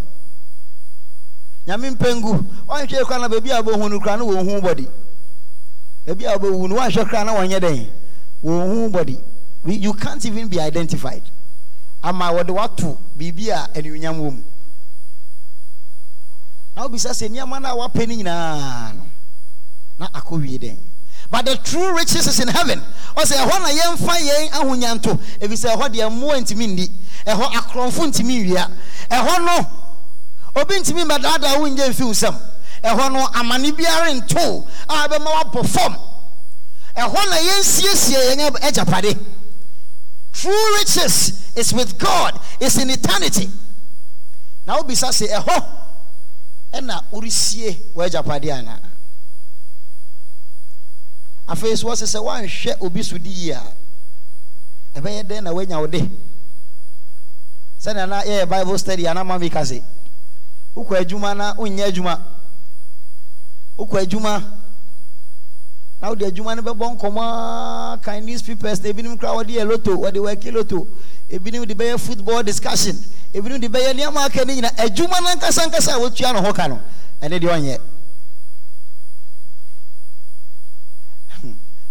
nyame 1.67 1.91
mpengu 1.97 2.45
wanhwɛ 2.69 3.05
kora 3.07 3.19
na 3.21 3.29
baabi 3.29 3.51
a 3.51 3.63
wobɛhu 3.63 3.91
no 3.91 4.01
kora 4.01 4.17
na 4.17 4.25
wɔnhu 4.25 4.61
bɔde 4.61 4.89
baabi 6.07 6.25
a 6.27 6.39
wobɛhu 6.39 6.69
no 6.69 6.77
wanhwɛ 6.77 7.09
kora 7.11 7.25
na 7.25 7.33
wɔnyɛ 7.35 7.61
dɛn 7.61 7.87
wɔnhu 8.45 8.91
bɔde 8.91 9.23
you 9.69 9.93
can't 9.95 10.25
even 10.25 10.47
be 10.47 10.61
identified. 10.61 11.23
Ama 12.03 12.27
wɔde 12.31 12.51
wato 12.55 12.99
biribi 13.19 13.49
a 13.51 13.69
anuonyam 13.75 14.15
wɔ 14.21 14.31
mu 14.33 14.43
na 16.77 16.83
wobisa 16.87 17.11
sɛ 17.11 17.29
nneɛma 17.29 17.61
no 17.61 17.69
a 17.69 17.89
wapɛ 17.89 18.07
no 18.09 18.15
nyinaa 18.15 18.95
no 18.95 19.03
na 19.99 20.09
akɔ 20.09 20.41
wie 20.41 20.59
but 21.31 21.45
the 21.45 21.57
true 21.57 21.97
riches 21.97 22.27
is 22.27 22.41
in 22.41 22.49
heaven. 22.49 22.81
Ɔsɛ 23.17 23.37
ɛhɔ 23.37 23.61
na 23.61 23.69
yɛmfa 23.69 24.15
yɛn 24.19 24.51
ahonya 24.51 24.95
nto. 24.95 25.15
Ɛfiri 25.41 25.57
sɛ 25.57 25.75
ɛhɔ 25.77 25.89
deɛ 25.95 26.11
mmoa 26.11 26.37
ntumi 26.41 26.67
ndi 26.69 26.91
ɛhɔ 27.27 27.53
akorɔmfo 27.53 28.07
ntumi 28.13 28.45
nwia. 28.45 28.71
Ɛhɔ 29.11 29.45
no 29.45 30.61
obi 30.61 30.75
ntumi 30.77 31.05
mbɛdaadaa 31.05 31.59
wo 31.59 31.67
nyɛ 31.69 31.89
mfi 31.91 32.03
wo 32.05 32.11
nsɛm 32.13 32.41
ɛhɔ 32.85 33.13
no 33.13 33.27
amane 33.35 33.73
biara 33.73 34.13
nto 34.15 34.67
a 34.89 35.09
bɛma 35.09 35.27
wabɔ 35.27 35.67
fam. 35.67 35.97
Ɛhɔ 36.97 37.29
na 37.31 37.37
yɛnsiesie 37.37 38.37
yɛn 38.37 38.51
agyapade. 38.61 39.19
True 40.33 40.77
riches 40.79 41.33
is 41.57 41.73
with 41.73 41.99
god 41.99 42.39
is 42.61 42.77
in 42.79 42.91
eternity. 42.91 43.51
Na 44.65 44.81
wobisa 44.81 45.09
sɛ 45.09 45.29
ɛhɔ 45.43 45.67
ɛna 46.75 47.03
woresie 47.11 47.77
w'agyapade 47.97 48.53
anaa 48.53 48.79
afei 51.49 51.77
so 51.77 51.89
wɔsɛ 51.89 52.07
sɛ 52.07 52.19
woanhwɛ 52.23 52.77
obi 52.81 53.03
so 53.03 53.19
di 53.19 53.31
yie 53.31 53.53
a 53.53 53.63
ɛbɛyɛ 55.01 55.23
dɛn 55.25 55.43
na 55.45 55.53
woanya 55.53 55.79
wo 55.81 55.87
de? 55.87 56.11
Sɛnea 57.81 58.09
na 58.09 58.23
yɛyɛ 58.23 58.49
bible 58.49 58.79
study 58.79 59.07
ana 59.07 59.23
ma 59.25 59.39
mi 59.39 59.49
ka 59.51 59.61
wokɔ 60.77 60.97
adwuma 61.01 61.35
na 61.37 61.55
wonyɛ 61.55 61.85
adwuma. 61.89 62.21
Wokɔ 63.79 64.03
adwuma 64.05 64.43
na 66.01 66.09
wode 66.09 66.21
adwuma 66.25 66.55
no 66.57 66.63
bɛbɔ 66.63 66.97
nkɔmmɔ 66.99 68.03
kan 68.03 68.25
newspapers 68.25 68.83
na 68.83 68.89
ebinom 68.91 69.19
kora 69.19 69.33
wɔde 69.33 69.51
yɛ 69.57 69.67
loto 69.69 69.97
wɔde 69.97 70.17
wɔaki 70.17 70.53
loto 70.53 70.87
ebinom 71.31 71.67
de 71.67 71.75
bɛyɛ 71.75 71.99
football 72.01 72.43
discussion. 72.43 72.97
Ebinom 73.35 73.61
de 73.61 73.69
bɛyɛ 73.69 73.95
nneɛma 73.95 74.27
aka 74.27 74.45
ne 74.45 74.55
nyina 74.57 74.69
adwuma 74.77 75.21
no 75.23 75.29
ankasa 75.29 75.65
ankasa 75.67 75.95
a 75.97 75.99
wɔtua 75.99 76.33
no 76.35 76.43
ho 76.43 76.53
ka 76.53 76.67
no 76.69 76.81
ɛne 77.23 77.41
deɛ 77.41 77.49
ɔnyɛ 77.59 77.81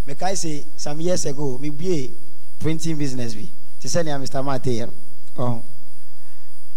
mekae 0.08 0.36
se 0.38 0.66
some 0.78 1.00
years 1.02 1.26
ago 1.26 1.58
mebue 1.58 2.12
printing 2.60 2.98
business 2.98 3.34
bi. 3.36 3.50
Te 3.80 3.88
sɛ 3.88 4.04
nea 4.06 4.18
mr 4.20 4.44
mate 4.44 4.70
yɛ 4.72 4.86
no 4.88 5.44
ɔho 5.44 5.62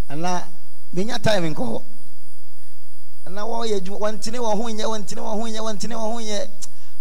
ana 0.08 0.44
menya 0.94 1.18
time 1.22 1.54
nkɔ 1.54 1.64
hɔ 1.66 1.82
na 3.30 3.42
wɔyɛ 3.44 3.76
adwuma 3.80 3.98
wɔntene 4.00 4.38
wɔn 4.38 4.56
ho 4.56 4.64
nyɛ 4.68 4.84
wɔntene 4.84 5.20
wɔn 5.20 5.40
ho 5.40 5.44
nyɛ 5.46 5.60
wɔntene 5.60 5.94
wɔn 5.94 6.12
ho 6.12 6.18
nyɛ 6.20 6.48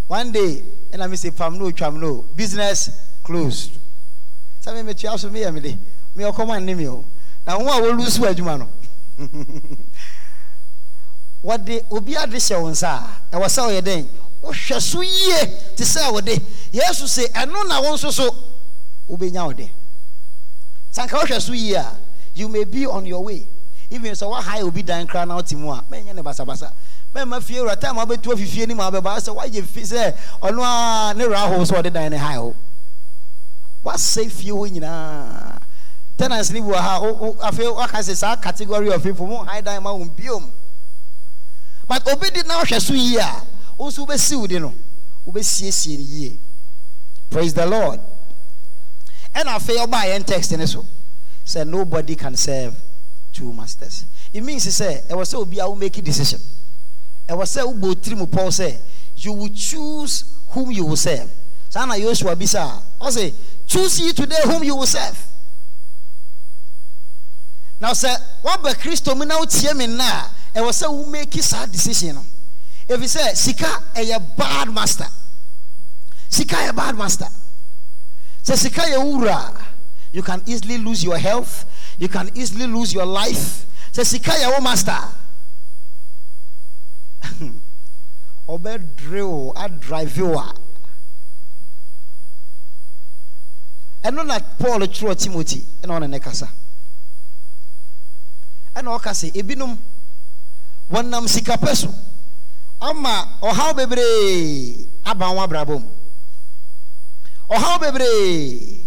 one 0.08 0.32
day 0.32 0.64
ɛna 0.92 1.10
me 1.10 1.18
say 1.18 1.32
pam 1.32 1.58
no 1.60 1.70
twam 1.72 2.00
no. 2.00 2.24
Business 2.36 2.90
closed. 3.24 3.78
Sɛ 4.64 4.74
me 4.84 4.94
metua 4.94 5.20
so 5.20 5.30
meyɛ 5.30 5.54
me 5.54 5.60
de. 5.60 5.78
Meyɛ 6.16 6.32
ɔkɔma 6.34 6.62
nne 6.62 6.76
me 6.78 6.88
o. 6.88 7.04
Na 7.46 7.54
ho 7.58 7.62
a 7.68 7.82
wɔlu 7.82 8.08
so 8.08 8.22
adwuma 8.24 8.58
no. 8.60 8.70
Wɔde 11.44 11.86
obi 11.92 12.16
ade 12.16 12.32
hyɛ 12.38 12.62
wo 12.62 12.70
nsa 12.72 12.88
a 13.32 13.36
ɛwɔ 13.36 13.46
sɛ 13.48 13.62
ɔyɛ 13.68 13.82
dɛn 13.82 14.08
wohwɛ 14.44 14.82
so 14.82 15.02
yie 15.02 15.46
te 15.76 15.84
sɛ 15.84 16.12
wɔde. 16.12 16.42
Yesu 16.72 17.06
sɛ 17.06 17.32
ɛno 17.32 17.68
na 17.68 17.82
wo 17.82 17.94
nso 17.96 18.12
so 18.12 18.36
wobɛnya 19.10 19.46
wo 19.46 19.54
de. 19.54 19.70
Sanka 20.92 21.16
wohwɛ 21.16 21.42
so 21.42 21.54
yie 21.54 21.76
a 21.76 21.98
you 22.36 22.48
may 22.48 22.64
be 22.64 22.86
on 22.86 23.06
your 23.06 23.24
way. 23.24 23.48
Even 23.90 24.12
sɛ 24.12 24.30
woahae 24.30 24.64
obi 24.64 24.84
dan 24.84 25.08
koraa 25.08 25.28
na 25.28 25.36
wote 25.36 25.54
mu 25.54 25.72
a 25.72 25.84
mɛnyɛ 25.90 26.14
ne 26.14 26.22
basabasa. 26.22 26.72
Mɛma 27.16 27.42
fie 27.42 27.56
wura 27.56 27.80
time 27.80 27.96
wobɛtu 27.96 28.34
afifie 28.34 28.68
no 28.68 28.76
mu 28.76 28.82
a 28.84 28.92
bɛbaa 28.92 29.18
sɛ 29.20 29.36
woayɛ 29.36 29.66
fi 29.66 29.82
sɛ 29.82 30.16
ɔno 30.42 30.62
a 30.62 31.14
ne 31.14 31.24
wura 31.26 31.48
ho 31.48 31.64
sɛ 31.64 31.82
ɔde 31.82 31.94
dan 31.94 32.12
ne 32.12 32.18
hae 32.18 32.36
ho 32.36 32.56
woasɛe 33.84 34.30
fie 34.30 34.52
hɔ 34.52 34.70
nyinaa. 34.72 35.62
Tenants 36.18 36.52
ne 36.52 36.60
bi 36.62 36.68
wɔ 36.68 36.76
ha 36.76 37.00
afei 37.50 37.74
waka 37.74 37.98
sɛ 37.98 38.16
saa 38.16 38.36
category 38.36 38.92
of 38.92 39.02
people 39.02 39.26
mo 39.26 39.44
hae 39.44 39.62
dan 39.62 39.82
ma 39.82 39.94
wo 39.94 40.06
biom. 40.06 40.52
But 41.88 42.06
obi 42.12 42.30
di 42.30 42.42
na 42.44 42.62
wohwɛ 42.62 42.82
so 42.82 42.94
yie 42.94 43.18
a 43.18 43.42
wo 43.78 43.88
nso 43.90 44.06
wobɛsi 44.06 44.36
wo 44.36 44.48
de 44.48 44.60
no 44.60 44.74
wobɛsiesie 45.26 45.98
no 45.98 46.04
yie. 46.04 46.40
Praise 47.30 47.54
the 47.54 47.66
lord. 47.66 48.00
Ɛna 49.36 49.56
afei 49.58 49.78
ɔbaa 49.78 50.06
yɛn 50.06 50.26
text 50.26 50.52
ne 50.52 50.66
so 50.66 50.86
sɛ 51.46 51.68
nobody 51.68 52.16
can 52.16 52.36
serve 52.36 52.76
two 53.34 53.54
masters. 53.54 54.06
It 54.34 54.42
means 54.44 54.66
sɛ 54.66 55.08
ɛwɔ 55.08 55.22
sɛ 55.22 55.36
obi 55.36 55.60
a 55.60 55.70
wo 55.70 55.76
make 55.76 55.98
a 55.98 56.02
decision. 56.02 56.40
Ɛwɔ 57.28 57.44
sɛ 57.44 57.64
wobɔ 57.74 57.96
tiri 57.96 58.18
mu 58.18 58.26
pɔw 58.26 58.78
you 59.18 59.34
will 59.34 59.50
choose 59.50 60.24
whom 60.50 60.72
you 60.72 60.86
will 60.86 60.96
serve. 60.96 61.30
Saa 61.70 61.86
na 61.86 61.96
bisa. 61.96 62.82
A 63.02 63.06
ɔsɛ 63.06 63.34
choose 63.66 64.00
ye 64.00 64.14
today 64.14 64.42
whom 64.46 64.64
you 64.64 64.76
will 64.76 64.88
serve. 64.88 65.18
Na 67.80 67.92
sɛ 67.92 68.16
waba 68.44 68.74
kristo 68.74 69.16
mu 69.16 69.26
na 69.26 69.38
wotie 69.38 69.76
me 69.76 69.86
nna 69.86 70.04
a 70.56 70.60
ɛwɔ 70.60 70.70
sɛ 70.70 70.92
wo 70.92 71.06
make 71.06 71.34
saa 71.44 71.66
decision 71.66 72.18
ɛfiri 72.90 73.08
sɛ 73.08 73.36
sika 73.36 73.84
eh, 73.96 74.04
ɛyɛ 74.06 74.36
bad 74.38 74.70
master. 74.70 75.08
Sika 76.30 76.56
yɛ 76.56 76.76
bad 76.76 76.96
master. 76.96 77.28
Sɛ 78.44 78.58
sika 78.58 78.82
yɛ 78.82 78.98
wura 79.04 79.54
you 80.12 80.24
can 80.24 80.42
easily 80.46 80.78
lose 80.78 81.04
your 81.04 81.18
health. 81.18 81.66
You 82.00 82.08
can 82.08 82.30
easily 82.36 82.66
lose 82.68 82.94
your 82.94 83.06
life. 83.06 83.66
Sɛ 83.92 84.06
sika 84.06 84.32
yɛ 84.32 84.52
wo 84.54 84.62
master. 84.62 84.98
Ɔbɛdre 88.48 89.22
o 89.22 89.54
adrive 89.56 90.22
o 90.22 90.40
a 90.40 90.54
ɛno 94.04 94.26
na 94.26 94.40
paul 94.58 94.80
twerɛ 94.88 95.18
timothy 95.20 95.66
ɛna 95.84 96.00
ɔne 96.00 96.10
ne 96.10 96.20
kasa. 96.20 96.48
Ɛna 98.76 98.98
ɔka 98.98 99.12
sɛ 99.12 99.32
ebinom 99.36 99.78
wɔnam 100.90 101.28
sika 101.28 101.58
pɛ 101.58 101.76
so 101.76 101.94
ama 102.82 103.28
ɔhaw 103.42 103.76
bebree 103.76 104.88
aba 105.06 105.26
wɔn 105.26 105.44
abrabɔ 105.48 105.80
mu. 105.82 105.90
Ɔhaw 107.50 107.80
bebree 107.80 108.82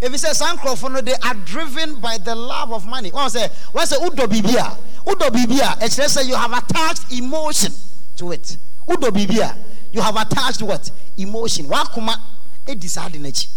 ebi 0.00 0.16
sɛ 0.16 0.34
saa 0.34 0.54
nkurɔfo 0.54 0.92
no 0.92 1.00
they 1.00 1.14
are 1.22 1.34
driven 1.34 1.96
by 2.00 2.18
the 2.18 2.34
love 2.34 2.72
of 2.72 2.86
money. 2.86 3.10
Wɔn 3.10 3.28
sɛ 3.30 3.50
wɔn 3.72 3.86
sɛ 3.86 3.98
wodɔ 3.98 4.26
biribi 4.28 4.54
a 4.56 4.76
wodɔ 5.04 5.30
biribi 5.30 5.60
a 5.60 5.76
ɛkyerɛ 5.84 6.06
sɛ 6.18 6.26
you 6.26 6.34
have 6.34 6.52
attached 6.52 7.10
emotion 7.12 7.72
to 8.16 8.32
it. 8.32 8.56
Wodɔ 8.86 9.10
biribi 9.10 9.38
a 9.40 9.56
you 9.92 10.00
have 10.00 10.16
attached 10.16 10.62
what? 10.62 10.90
Emotion. 11.16 11.66
Wakoma 11.66 12.16
edi 12.66 12.86
saa 12.88 13.08
de 13.08 13.18
n'akyi. 13.18 13.48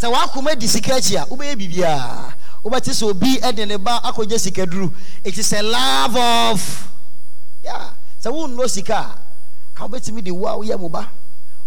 Sɛ 0.00 0.12
wakoma 0.12 0.52
edi 0.52 0.66
sika 0.66 0.92
akyi 0.92 1.22
a 1.22 1.26
wobɛyɛ 1.26 1.54
biribi 1.56 1.82
a 1.84 2.34
wobɛte 2.64 2.90
sɛ 2.90 3.08
obi 3.10 3.36
ɛde 3.36 3.68
ne 3.68 3.76
ba 3.76 4.00
akɔgye 4.02 4.40
sika 4.40 4.66
duru 4.66 4.92
it 5.22 5.36
is 5.38 5.52
a 5.52 5.62
love 5.62 6.16
of 6.16 6.88
yeah. 7.66 7.92
Sɛ 8.22 8.30
wonnɔ 8.30 8.68
sika 8.68 8.98
a 8.98 9.18
ka 9.74 9.84
wobɛtumi 9.86 10.22
de 10.22 10.30
wo 10.30 10.46
woyɛ 10.58 10.78
mo 10.78 10.88
ba. 10.88 11.10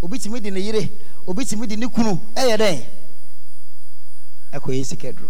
Obi 0.01 0.17
de 0.17 0.49
ne 0.51 0.59
yere 0.59 0.89
obi 1.27 1.43
de 1.45 1.75
ne 1.75 1.87
kunu 1.87 2.19
ɛyɛ 2.35 2.57
dɛn? 2.57 2.85
Ɛkɔyɛ 4.53 4.85
sika 4.85 5.11
duro. 5.13 5.29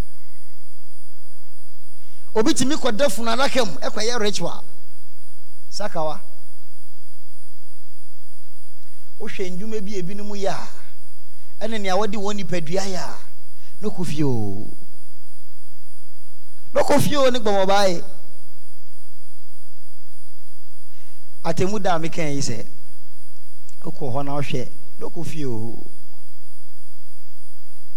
Obi 2.35 2.53
kɔda 2.53 3.09
funu 3.09 3.31
adaka 3.31 3.65
mu 3.65 3.73
ɛkɔyɛ 3.79 4.19
ritual 4.19 4.63
sakawa 5.69 6.21
wohwɛ 9.19 9.49
ndwuma 9.51 9.81
bi 9.83 9.97
ebinom 9.99 10.29
yɛ 10.35 10.49
a 10.49 10.67
ɛne 11.65 11.81
nea 11.81 11.95
wɔde 11.95 12.15
wɔn 12.17 12.35
nipadua 12.37 12.83
yɛ 12.85 12.97
a 12.97 13.15
ne 13.81 13.89
kɔ 13.89 14.05
fie 14.05 14.23
o 14.23 14.65
ne 17.29 17.39
gbɔmɔbaa 17.39 17.87
yi 17.89 18.03
atemu 21.43 21.79
da 21.81 21.95
a 21.95 21.99
meka 21.99 22.23
yi 22.23 22.41
sɛ 22.41 22.65
wokɔ 23.83 24.13
hɔ 24.13 24.25
na 24.25 24.39
ne 24.99 25.05
kɔ 25.07 25.25
fie 25.25 25.45
o 25.45 25.77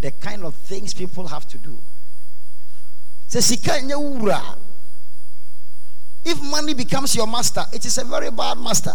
the 0.00 0.10
kind 0.10 0.44
of 0.44 0.54
things 0.66 0.92
people 0.94 1.28
have 1.28 1.46
to 1.46 1.58
do. 1.58 1.78
Sɛ 3.30 3.40
sika 3.42 3.72
nyɛ 3.80 3.94
wura 3.96 4.56
if 6.24 6.40
money 6.42 6.74
becomes 6.74 7.14
your 7.14 7.26
master 7.26 7.64
it 7.72 7.84
is 7.84 7.98
a 7.98 8.04
very 8.04 8.30
bad 8.30 8.58
master. 8.58 8.92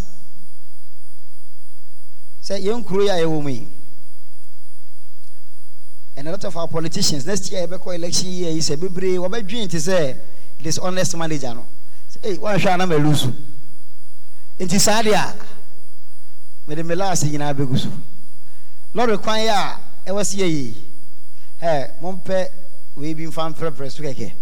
Sɛ 2.44 2.62
yɛn 2.64 2.86
kuro 2.86 3.04
yi 3.04 3.10
a 3.10 3.14
yɛwɔ 3.26 3.44
mu 3.44 3.50
yi 3.50 3.68
and 6.18 6.28
a 6.28 6.32
lot 6.32 6.44
of 6.46 6.58
our 6.58 6.68
politicians 6.68 7.26
next 7.28 7.52
year 7.52 7.68
yɛbɛkɔ 7.68 7.96
election 7.96 8.30
year 8.30 8.52
yi 8.52 8.60
sɛ 8.60 8.76
bebree 8.76 9.18
wɔbɛdwin 9.18 9.70
te 9.70 9.78
sɛ 9.78 10.18
dishonest 10.62 11.16
manager 11.16 11.54
no 11.54 11.66
sɛ 12.12 12.18
ee 12.32 12.38
wɔnhwɛ 12.38 12.74
anam 12.74 12.90
ɛlu 12.90 13.16
so 13.16 13.34
nti 14.60 14.80
saa 14.80 15.02
deɛ 15.04 15.14
a 15.16 15.36
mede 16.68 16.84
me 16.84 16.96
laase 16.96 17.26
nyinaa 17.30 17.54
bɛgu 17.54 17.78
so. 17.78 17.90
Lɔre 18.96 19.18
kwan 19.22 19.40
yi 19.42 19.48
a 19.50 19.80
ɛwɔ 20.08 20.26
si 20.26 20.38
yɛ 20.38 20.48
yi 20.50 20.88
ɛ 21.62 21.92
mompɛ 22.02 22.50
wei 22.96 23.14
bi 23.14 23.24
mfa 23.28 23.50
mprɛprɛ 23.54 23.92
so 23.92 24.02
kɛkɛ. 24.04 24.34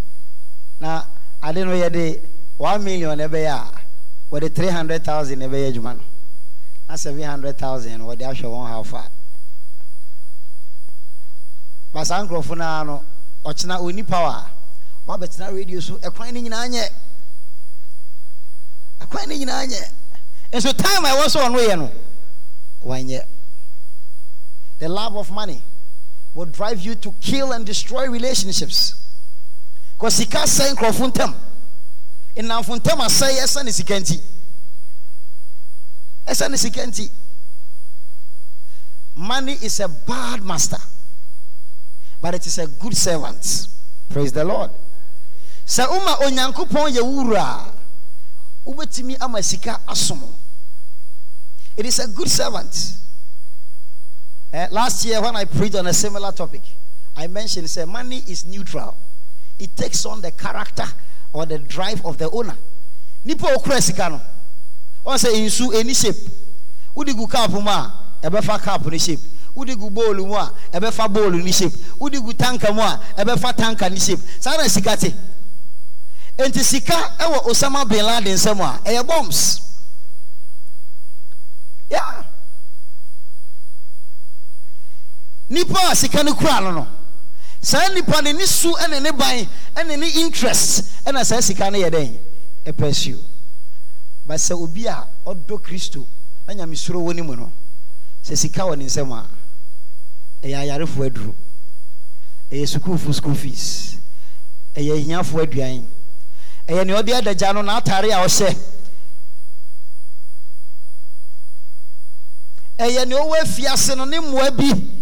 Na 0.80 1.04
ade 1.42 1.56
no 1.64 1.72
yɛde 1.72 2.20
one 2.56 2.82
million 2.84 3.18
ɛbɛyɛ 3.18 3.50
a 3.52 3.72
wɔde 4.32 4.54
three 4.54 4.68
hundred 4.70 5.04
thousand 5.04 5.40
ɛbɛyɛ 5.40 5.72
adwuma 5.72 5.96
no. 5.98 6.02
Na 6.88 6.96
seven 6.96 7.22
hundred 7.22 7.58
thousand 7.58 8.00
wɔde 8.00 8.22
ahwɛ 8.22 8.42
wɔn 8.42 8.68
ha 8.68 8.82
fa 8.82 9.10
basaa 11.92 12.26
nkurɔfo 12.26 12.56
naa 12.56 12.82
no 12.84 13.04
ɔkyena 13.44 13.80
oni 13.80 14.02
power 14.02 14.50
wabɛtena 15.06 15.54
radio 15.54 15.78
so. 15.80 15.98
Ɛkwan 15.98 16.32
no 16.32 16.40
nyinaa 16.40 16.68
nyɛ. 16.68 16.88
Ɛkwan 19.02 19.28
no 19.28 19.34
nyinaa 19.34 19.66
nyɛ 19.68 19.90
nso 20.52 20.72
time 20.76 21.04
a 21.04 21.08
ɛwɔ 21.08 21.28
so 21.30 21.40
ɔno 21.40 21.58
yɛ 21.68 21.78
no 21.78 21.90
wanyɛ 22.84 23.24
the 24.78 24.88
love 24.88 25.16
of 25.16 25.30
money 25.30 25.62
will 26.34 26.46
drive 26.46 26.80
you 26.82 26.94
to 26.94 27.12
kill 27.20 27.52
and 27.52 27.64
destroy 27.64 28.08
relationships. 28.10 28.94
Because 29.96 30.14
sika 30.14 30.38
sɛ 30.38 30.74
nkurɔfo 30.74 31.10
ntam. 31.10 31.34
Nnamfo 32.36 32.78
ntam 32.78 32.98
asɛe 33.00 33.40
ɛsɛ 33.40 33.64
ne 33.64 33.70
sika 33.70 33.94
nti. 33.94 34.20
Ɛsɛ 36.28 36.50
ne 36.50 36.56
sika 36.58 36.80
nti. 36.82 37.10
Money 39.14 39.54
is 39.62 39.80
a 39.80 39.88
bad 39.88 40.42
master 40.42 40.76
but 42.20 42.34
it 42.34 42.46
is 42.46 42.58
a 42.58 42.66
good 42.66 42.94
servant. 42.94 43.68
Praise 44.10 44.32
the 44.32 44.44
lord. 44.44 44.70
Sɛ 45.66 45.86
woma 45.86 46.16
onyankopɔn 46.18 46.92
yɛ 46.92 47.02
wura 47.02 47.40
a 47.42 47.72
wobɛtumi 48.66 49.16
ama 49.20 49.42
sika 49.42 49.80
asom 49.88 50.22
it 51.76 51.84
is 51.84 51.98
a 51.98 52.08
good 52.08 52.30
servant. 52.30 52.96
Uh, 54.54 54.66
last 54.70 55.04
year 55.04 55.20
when 55.20 55.36
i 55.36 55.44
preached 55.44 55.74
on 55.74 55.86
a 55.86 55.92
similar 55.92 56.32
topic 56.32 56.62
i 57.16 57.26
mentioned 57.26 57.68
say 57.68 57.84
money 57.84 58.22
is 58.26 58.44
neutral. 58.46 58.96
It 59.58 59.74
takes 59.76 60.04
on 60.04 60.20
the 60.20 60.30
character 60.32 60.84
or 61.32 61.46
the 61.46 61.58
drive 61.58 62.04
of 62.04 62.18
the 62.18 62.30
owner. 62.30 62.56
Nipa 63.24 63.46
okura 63.46 63.80
sika 63.80 64.10
no. 64.10 64.20
Wọn 65.04 65.16
sɛ 65.16 65.30
nsu 65.46 65.74
any 65.74 65.94
shape. 65.94 66.16
Wodi 66.94 67.14
gu 67.14 67.26
cup 67.26 67.50
mu 67.52 67.60
a 67.60 67.92
ɛbɛfa 68.22 68.60
cup 68.62 68.86
ne 68.86 68.98
shape. 68.98 69.20
Wodi 69.56 69.74
gu 69.78 69.88
bowl 69.90 70.14
mu 70.14 70.34
a 70.34 70.52
ɛbɛfa 70.72 71.12
bowl 71.12 71.30
ne 71.30 71.52
shape. 71.52 71.72
Gu 71.98 72.32
tanka 72.34 72.72
mu 72.72 72.80
a 72.82 73.00
ɛbɛfa 73.16 73.56
tanka 73.56 73.88
shape. 73.98 74.20
Sika 74.68 74.96
te 74.96 75.14
nti 76.38 76.62
sika 76.64 77.16
ɛwɔ 77.18 77.46
osama 77.46 77.84
bin 77.88 78.04
laden 78.04 78.34
nsam 78.34 78.60
a 78.60 78.78
ɛyɛ 78.84 79.06
bombs. 79.06 79.60
Yeah 81.90 82.22
nipa 85.48 85.78
a 85.90 85.96
sika 85.96 86.22
no 86.24 86.34
kura 86.34 86.60
no 86.60 86.70
no. 86.72 86.86
Saa 87.60 87.88
nipa 87.94 88.20
ne 88.22 88.32
ne 88.32 88.44
su 88.46 88.72
ɛne 88.72 89.02
ne 89.02 89.10
ban 89.12 89.46
ɛne 89.74 89.98
ne 89.98 90.08
interest 90.20 90.84
ɛna 91.04 91.24
saa 91.24 91.40
sika 91.40 91.70
no 91.70 91.78
yɛ 91.78 91.90
dɛn? 91.90 92.18
Ɛpɛsio 92.66 93.18
ba 94.26 94.34
sɛ 94.34 94.52
obi 94.60 94.86
a 94.86 95.06
ɔdɔ 95.26 95.60
kristo 95.62 96.06
na 96.46 96.54
nyamesuro 96.54 97.00
wɔ 97.00 97.14
ne 97.14 97.22
mu 97.22 97.36
no 97.36 97.52
sɛ 98.24 98.36
sika 98.36 98.60
wɔ 98.62 98.76
ne 98.78 98.84
nsam 98.86 99.12
a 99.12 99.26
ɛyɛ 100.46 100.56
ayarefoɔ 100.66 101.06
aduro 101.10 101.34
ɛyɛ 102.50 102.66
sukuufo 102.68 103.14
school 103.14 103.34
fees 103.34 103.96
ɛyɛ 104.74 104.98
ahiafoɔ 105.02 105.42
aduan 105.42 105.86
ɛyɛ 106.68 106.84
nea 106.86 106.96
ɔde 107.02 107.12
adagya 107.14 107.52
no 107.54 107.62
n'atare 107.62 108.10
a 108.12 108.24
ɔhyɛ. 108.24 108.56
Ɛyɛ 112.78 113.06
nea 113.06 113.18
ɔwɔ 113.18 113.40
afiase 113.42 113.96
no 113.96 114.04
ne 114.04 114.18
mmoa 114.18 114.50
bi. 114.56 114.92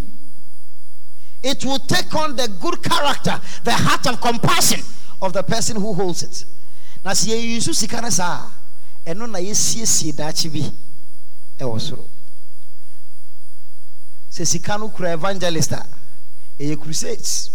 It 1.43 1.65
will 1.65 1.79
take 1.79 2.15
on 2.15 2.37
the 2.37 2.49
good 2.49 2.83
character 2.83 3.39
the 3.65 3.73
heart 3.73 4.07
of 4.07 4.21
compassion 4.21 4.81
of 5.21 5.33
the 5.33 5.43
person 5.43 5.77
who 5.77 5.93
holds 5.93 6.23
it. 6.23 6.45
Na 7.05 7.11
sɛ 7.13 7.29
yɛyi 7.33 7.57
nso 7.59 7.75
sika 7.75 8.01
no 8.01 8.09
saa 8.11 8.51
ɛno 9.07 9.31
na 9.31 9.39
yɛsiesie 9.39 10.13
daakye 10.15 10.51
bi 10.53 10.73
ɛwɔ 11.59 11.81
soro. 11.81 12.07
Sɛ 14.33 14.47
sika 14.47 14.79
no 14.79 14.89
kura 14.89 15.13
evangelist 15.13 15.73
a 15.73 15.87
ɛyɛ 16.59 16.81
crusades. 16.81 17.51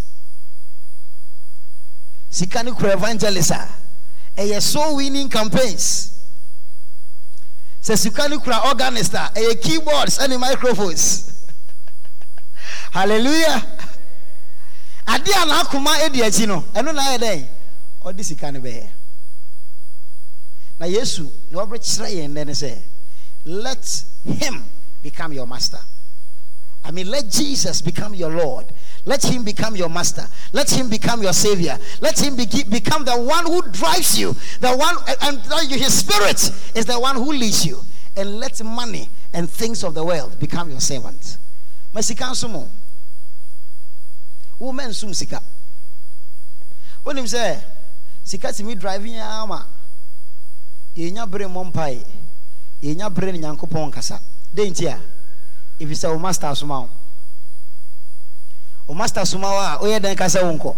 Sika 2.30 2.63
no 2.63 2.74
kura 2.76 2.93
evangelist 2.93 3.52
a 3.52 3.67
ɛyɛ 4.38 4.62
soul 4.62 4.96
winning 4.98 5.30
campaigns. 5.30 6.12
Sɛ 7.82 7.98
sika 7.98 8.28
no 8.30 8.39
kura 8.39 8.62
organist 8.68 9.13
a 9.13 9.32
ɛyɛ 9.36 9.62
keyboards 9.62 10.18
ɛne 10.20 10.39
microphones. 10.39 11.32
Hallelujah. 12.92 13.65
Adeɛ 15.08 15.44
a 15.44 15.46
n'akoma 15.46 16.00
edi 16.06 16.20
akyi 16.22 16.48
no 16.48 16.62
ɛno 16.74 16.94
na 16.94 17.02
ayɛ 17.04 17.18
dɛn 17.20 17.48
ɔde 18.04 18.24
sika 18.26 18.52
no 18.52 18.60
bɛyɛ. 18.60 18.88
Na 20.80 20.86
yesu 20.86 21.32
na 21.52 21.65
ɔbɛkyerɛ 21.65 22.10
yɛn 22.15 22.34
dɛ 22.34 22.46
ne 22.46 22.54
sɛ 22.54 22.82
let 23.46 24.04
him 24.26 24.65
become 25.02 25.34
your 25.34 25.48
master. 25.48 25.80
I 26.84 26.92
mean 26.92 27.10
let 27.10 27.30
jesus 27.30 27.82
become 27.82 28.13
your 28.13 28.32
lord 28.32 28.68
let 29.06 29.24
him 29.24 29.44
become 29.44 29.76
your 29.76 29.90
master. 29.90 30.26
Let 30.54 30.70
him 30.70 30.90
become 30.90 31.22
your 31.22 31.34
savior. 31.34 31.78
Let 32.02 32.20
him 32.20 32.36
be, 32.36 32.46
become 32.70 33.06
the 33.06 33.18
one 33.20 33.46
who 33.46 33.62
drives 33.72 34.20
you. 34.20 34.36
The 34.60 34.76
one 34.76 34.96
and, 35.24 35.40
and 35.52 35.72
his 35.72 36.00
spirit 36.00 36.52
is 36.76 36.86
the 36.86 37.00
one 37.00 37.16
who 37.16 37.32
leads 37.32 37.66
you. 37.66 37.82
And 38.16 38.40
let 38.40 38.62
money 38.64 39.10
and 39.34 39.50
things 39.50 39.84
of 39.84 39.94
the 39.94 40.04
world 40.04 40.40
become 40.40 40.70
your 40.70 40.82
servant. 40.82 41.38
Masika 41.94 42.26
nso 42.26 42.50
mo 42.50 42.68
woma 44.60 44.84
nsum 44.88 45.16
sika. 45.16 45.42
Wonim 47.06 47.24
sɛ 47.26 47.62
sika 48.24 48.48
tumi 48.50 48.78
driving 48.78 49.18
ama. 49.18 49.66
Yɛnya 50.96 51.30
bere 51.30 51.46
mmɔ 51.48 51.72
mpae 51.72 52.04
yɛnya 52.82 53.14
bere 53.14 53.32
ne 53.32 53.40
nyankopɔn 53.40 53.92
nkasa 53.92 54.20
de 54.54 54.70
nti 54.70 54.86
a 54.88 55.00
ɛfiri 55.80 55.96
sɛ 55.96 56.10
wo 56.10 56.16
oh, 56.16 56.20
master 56.20 56.54
soma 56.56 56.90
wo 58.89 58.95
master 58.95 59.23
soma 59.25 59.47
wo 59.47 59.60
a 59.60 59.78
woyɛ 59.78 59.99
dɛn 60.02 60.17
ka 60.17 60.25
sɛ 60.25 60.41
wo 60.41 60.52
nkɔ 60.58 60.75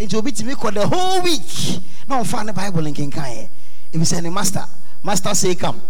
nti 0.00 0.16
obi 0.16 0.32
tumi 0.32 0.54
kɔ 0.54 0.74
the 0.74 0.86
whole 0.86 1.22
week 1.22 1.80
na 2.06 2.20
ɔmfa 2.20 2.44
ne 2.44 2.52
bible 2.52 2.82
nkenkaeɛ 2.82 3.48
ɛfiri 3.94 4.04
sɛ 4.04 4.22
ne 4.22 4.28
master 4.28 4.66
master 5.02 5.34
say 5.34 5.54
come. 5.54 5.80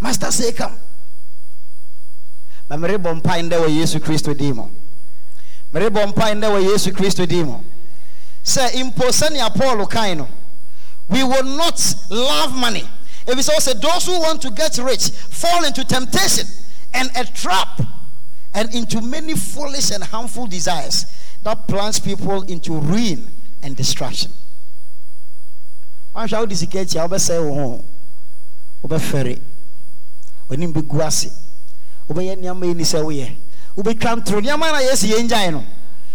Master 0.00 0.30
say 0.30 0.52
come. 0.52 0.78
Ma 2.70 2.76
merebɔ 2.76 3.14
mpae 3.20 3.42
ndɛ 3.42 3.56
wɔ 3.58 3.68
yesu 3.76 3.98
kristo 4.00 4.36
din 4.36 4.54
mu. 4.54 4.68
Merebɔ 5.72 6.12
mpae 6.12 6.34
ndɛ 6.34 6.46
wɔ 6.50 6.70
yesu 6.70 6.92
kristo 6.92 7.26
din 7.26 7.46
mu. 7.46 7.58
Sɛ 8.44 8.72
mpo 8.84 9.08
sɛnea 9.10 9.54
paul 9.54 9.86
kan 9.86 10.18
no 10.18 10.28
we 11.08 11.22
will 11.24 11.44
not 11.44 11.94
love 12.10 12.54
money 12.54 12.86
if 13.28 13.38
it's 13.38 13.48
also 13.48 13.74
those 13.74 14.06
who 14.06 14.18
want 14.20 14.42
to 14.42 14.50
get 14.50 14.78
rich 14.78 15.10
fall 15.10 15.64
into 15.64 15.84
temptation 15.84 16.46
and 16.94 17.10
a 17.16 17.24
trap 17.24 17.80
and 18.54 18.74
into 18.74 19.00
many 19.00 19.34
foolish 19.34 19.90
and 19.90 20.02
harmful 20.02 20.46
desires 20.46 21.06
that 21.42 21.68
plunge 21.68 22.02
people 22.02 22.42
into 22.42 22.72
ruin 22.72 23.30
and 23.62 23.76
destruction. 23.76 24.32
Wanhwɛ 26.14 26.38
wode 26.40 26.56
sika 26.56 26.78
akyi 26.78 26.96
oh, 26.96 27.04
a 27.04 27.08
wobɛsɛe 27.08 27.44
wo 27.44 27.54
ho 27.54 27.84
wobɛfɛre 28.82 29.40
w'anim 30.48 30.72
bɛgu 30.72 31.06
ase 31.06 31.30
wobɛyɛ 32.08 32.36
nneɛma 32.36 32.66
yi 32.66 32.74
ni 32.74 32.84
sɛ 32.84 33.02
woyɛ 33.04 33.36
wobɛtwa 33.76 34.16
ntoro 34.16 34.40
nneɛma 34.40 34.72
na 34.72 34.80
yɛsɛ 34.80 35.06
yɛn 35.06 35.28
gyae 35.28 35.50
no. 35.52 35.64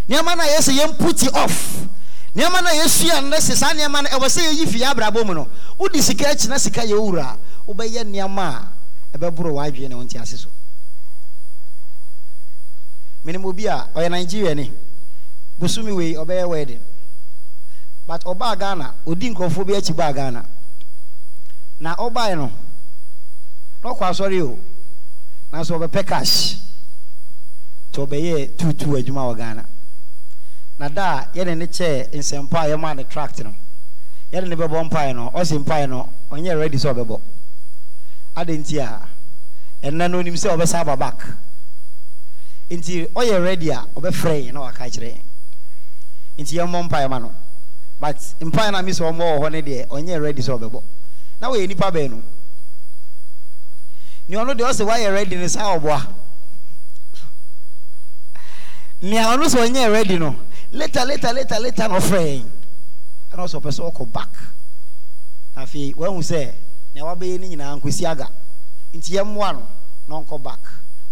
Nneɛma 0.09 0.35
yɛn 0.35 0.97
put 0.97 1.23
it 1.23 1.33
off 1.35 1.87
nneɛma 2.35 2.61
na 2.63 2.69
yɛsua 2.71 3.21
no 3.29 3.37
sɛ 3.37 3.55
saa 3.55 3.73
nneɛma 3.73 4.03
no 4.03 4.09
ɛwɔ 4.09 4.27
sɛ 4.29 4.41
yɛyi 4.41 4.67
fie 4.67 4.83
abrabɔ 4.85 5.25
mu 5.25 5.33
no 5.33 5.47
wode 5.77 6.01
sika 6.01 6.25
akyi 6.29 6.59
sika 6.59 6.81
yɛ 6.81 6.97
wura 6.97 7.23
a 7.33 7.37
wobɛyɛ 7.71 8.03
nneɛma 8.05 8.41
a 8.41 9.17
ɛbɛboro 9.17 9.53
w'adwene 9.53 9.89
ne 9.89 9.95
wo 9.95 10.03
nte 10.03 10.19
ase 10.19 10.37
so. 10.37 10.49
Menim 13.23 13.45
obi 13.45 13.67
a 13.67 13.87
ɔyɛ 13.95 14.09
nigeria 14.09 14.55
ni. 14.55 14.71
Bosome 15.59 15.91
wei 15.95 16.13
ɔbɛyɛ 16.15 16.47
wedding. 16.49 16.81
But 18.07 18.23
ɔbaa 18.25 18.57
ghana 18.59 18.95
ɔdi 19.05 19.33
nkurɔfoɔ 19.33 19.65
bi 19.67 19.73
akyi 19.73 19.93
baa 19.95 20.11
ghana. 20.11 20.45
Na 21.79 21.95
ɔbaeɛ 21.95 22.35
no 22.35 22.51
na 23.83 23.89
ɔkɔ 23.93 24.09
asɔre 24.09 24.41
o. 24.41 24.57
Nanso 25.51 25.77
ɔbɛpɛ 25.77 26.05
cash 26.07 26.57
nti 27.91 28.01
ɔbɛyɛ 28.07 28.57
tutu 28.57 28.95
adwuma 28.97 29.21
wɔ 29.31 29.37
ghana. 29.37 29.65
Na 30.83 30.89
da 30.89 31.27
yɛne 31.33 31.55
ne 31.55 31.65
kyɛɛ 31.67 32.09
nsɛmpa 32.11 32.59
a 32.59 32.67
yɛmaa 32.67 32.95
ne 32.95 33.03
tract 33.05 33.39
no. 33.41 33.55
Yɛne 34.33 34.49
ne 34.49 34.55
bɛbɔ 34.55 34.83
mpaeɛ 34.89 35.15
no 35.15 35.31
ɔse 35.33 35.57
mpaeɛ 35.63 35.87
no 35.87 36.09
ɔnyɛ 36.29 36.59
ready 36.59 36.77
sɛ 36.77 36.93
ɔbɛbɔ. 36.93 37.21
Ade 38.35 38.49
nti 38.57 38.77
a 38.79 39.07
ɛnna 39.81 40.11
no 40.11 40.17
onim 40.19 40.33
sɛ 40.35 40.49
ɔbɛsa 40.57 40.81
aba 40.81 40.97
back. 40.97 41.23
Nti 42.69 43.07
ɔyɛ 43.13 43.41
ready 43.43 43.69
a 43.69 43.85
ɔbɛfrɛ 43.95 44.43
yɛn 44.47 44.53
na 44.53 44.59
waka 44.61 44.83
kyerɛ 44.83 45.21
nti 46.37 46.53
yɛmmɔ 46.57 46.89
mpaeɛ 46.89 47.09
ma 47.09 47.17
no. 47.19 47.31
But 47.97 48.17
mpaeɛ 48.41 48.71
no 48.73 48.77
a 48.79 48.83
mi 48.83 48.91
sɛ 48.91 49.09
ɔmmɔ 49.09 49.23
wɔ 49.23 49.39
hɔ 49.39 49.51
no 49.53 49.61
deɛ 49.61 49.87
ɔnyɛ 49.87 50.21
ready 50.21 50.41
sɛ 50.41 50.59
ɔbɛbɔ. 50.59 50.83
Na 51.39 51.49
wɔyɛ 51.49 51.67
nipa 51.69 51.91
baanu 51.91 52.21
nea 54.27 54.39
ɔno 54.43 54.53
deɛ 54.53 54.67
ɔsɛ 54.69 54.85
wayɛ 54.85 55.13
ready 55.13 55.35
no 55.37 55.47
saa 55.47 55.77
ɔboa. 55.79 56.07
Nea 59.01 59.23
ɔno 59.27 59.45
sɛ 59.47 59.65
ɔnyɛ 59.69 59.89
ready 59.89 60.19
no 60.19 60.35
later 60.73 61.05
later 61.05 61.33
later 61.33 61.59
later 61.59 61.87
no 61.87 61.99
friend. 61.99 62.51
And 63.31 63.41
also 63.41 63.59
person 63.59 63.89
go 63.93 64.05
back. 64.05 64.29
Afi 65.55 65.95
when 65.95 66.15
we 66.15 66.23
say 66.23 66.53
na 66.95 67.05
wa 67.05 67.15
ni 67.15 67.37
nyina 67.37 67.75
nkosi 67.75 68.05
aga 68.05 68.27
nti 68.93 69.15
yemwa 69.15 69.53
no 69.53 69.67
no 70.07 70.21
nko 70.21 70.43
back. 70.43 70.59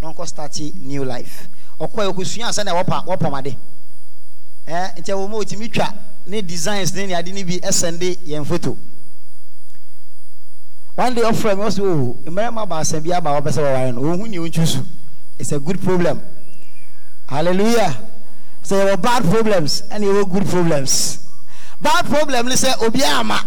No 0.02 0.14
nko 0.14 0.28
start 0.28 0.60
new 0.76 1.06
life. 1.06 1.48
Okwa 1.80 2.04
yokusua 2.04 2.48
asa 2.48 2.64
na 2.64 2.74
wopa 2.74 3.04
wopa 3.08 3.30
made? 3.32 3.58
Eh 4.68 4.90
nti 4.98 5.14
wo 5.14 5.28
mo 5.28 5.38
otimi 5.38 5.70
twa 5.70 5.94
ne 6.28 6.42
designs 6.42 6.94
ne 6.94 7.16
ade 7.16 7.32
ne 7.32 7.44
bi 7.44 7.60
send 7.72 8.02
yen 8.26 8.46
photo 8.46 8.78
one 10.96 11.16
day 11.16 11.24
offer 11.24 11.56
me 11.56 11.64
also 11.64 11.84
oh 11.84 12.18
mmarema 12.26 12.66
ba 12.68 12.84
bi 13.02 13.14
aba 13.14 13.32
wo 13.32 13.42
pese 13.42 13.58
wo 13.62 13.64
ware 13.74 13.92
no 13.92 14.02
ohun 14.02 14.30
ni 14.30 14.38
ontwu 14.38 14.68
so 14.68 14.80
it's 15.40 15.52
a 15.52 15.60
good 15.60 15.82
problem. 15.82 16.22
Hallelujah. 17.28 17.98
Sɛ 18.64 18.76
yɛwɔ 18.86 19.02
bad 19.02 19.24
problems 19.24 19.82
ɛna 19.90 20.06
yɛwɔ 20.06 20.32
good 20.32 20.48
problems. 20.48 21.20
Bad 21.82 22.06
problem 22.06 22.48
ne 22.48 22.56
sɛ 22.56 22.78
obiara 22.78 23.20
ama. 23.20 23.40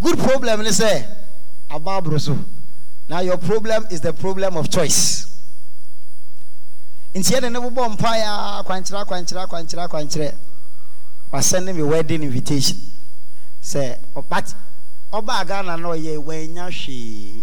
Good 0.00 0.18
problem 0.18 0.62
ne 0.62 0.70
sɛ 0.70 1.06
aba 1.70 2.00
aboro 2.00 2.20
so 2.20 2.38
now 3.08 3.20
your 3.20 3.36
problem 3.36 3.86
is 3.90 4.00
the 4.00 4.12
problem 4.12 4.56
of 4.56 4.70
choice. 4.70 5.26
Nti 7.14 7.32
yɛde 7.34 7.50
ne 7.52 7.58
bobɔ 7.58 7.96
mpaeɛ 7.96 8.22
a 8.22 8.62
akwankyerɛ 8.62 9.04
akwankyerɛ 9.06 9.46
akwankyerɛ 9.48 9.88
akwankyerɛ 9.88 10.34
wasɛne 11.32 11.74
me 11.74 11.82
wedding 11.82 12.22
invitation. 12.22 12.76
Sɛ 13.62 13.98
ɔbat 14.14 14.54
ɔbaa 15.12 15.46
ghana 15.46 15.76
na 15.76 15.88
ɔyɛ 15.88 16.22
wanya 16.22 16.70
hwee. 16.70 17.42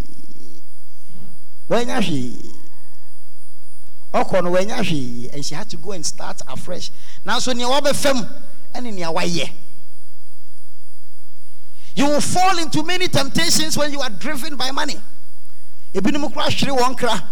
Wanya 1.68 2.00
hwee 2.00 2.63
ɔkɔ 4.14 4.44
no 4.44 4.50
hwee. 4.52 5.28
And 5.32 5.44
she 5.44 5.54
had 5.54 5.68
to 5.70 5.76
go 5.76 5.92
and 5.92 6.06
start 6.06 6.40
afresh. 6.46 6.90
Nanso 7.26 7.54
nea 7.54 7.66
wɔbɛfam 7.66 8.42
ɛne 8.74 8.94
nea 8.94 9.08
wayɛ. 9.08 9.50
You 11.96 12.06
will 12.06 12.20
fall 12.20 12.58
into 12.58 12.82
many 12.82 13.08
temptations 13.08 13.76
when 13.76 13.92
you 13.92 14.00
are 14.00 14.10
driven 14.10 14.56
by 14.56 14.70
money. 14.70 15.00
Ebinom 15.92 16.32
kora 16.32 16.46
hwere 16.46 16.78
wɔn 16.78 16.98
kra. 16.98 17.24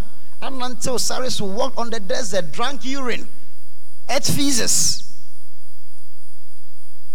Anantew 0.43 0.99
sare 0.99 1.31
so 1.31 1.45
walk 1.45 1.73
on 1.77 1.91
the 1.91 2.01
desert 2.01 2.51
drank 2.51 2.85
urine 2.85 3.29
ate 4.09 4.25
feces. 4.25 5.09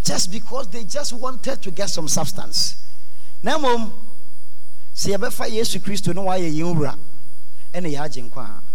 Just 0.05 0.31
because 0.31 0.69
they 0.69 0.85
just 0.85 1.11
wanted 1.11 1.61
to 1.61 1.71
get 1.71 1.89
some 1.89 2.07
substance. 2.07 2.77
Na 3.43 3.57
mmom 3.57 3.91
sɛ 4.95 5.17
yɛbɛfa 5.17 5.51
yesu 5.51 5.79
kristo 5.79 6.15
na 6.15 6.21
wayɛ 6.21 6.53
yɛn 6.55 6.73
wura 6.75 6.97
ɛna 7.73 7.91
yɛagye 7.93 8.29
nkwa. 8.29 8.45
a 8.45 8.66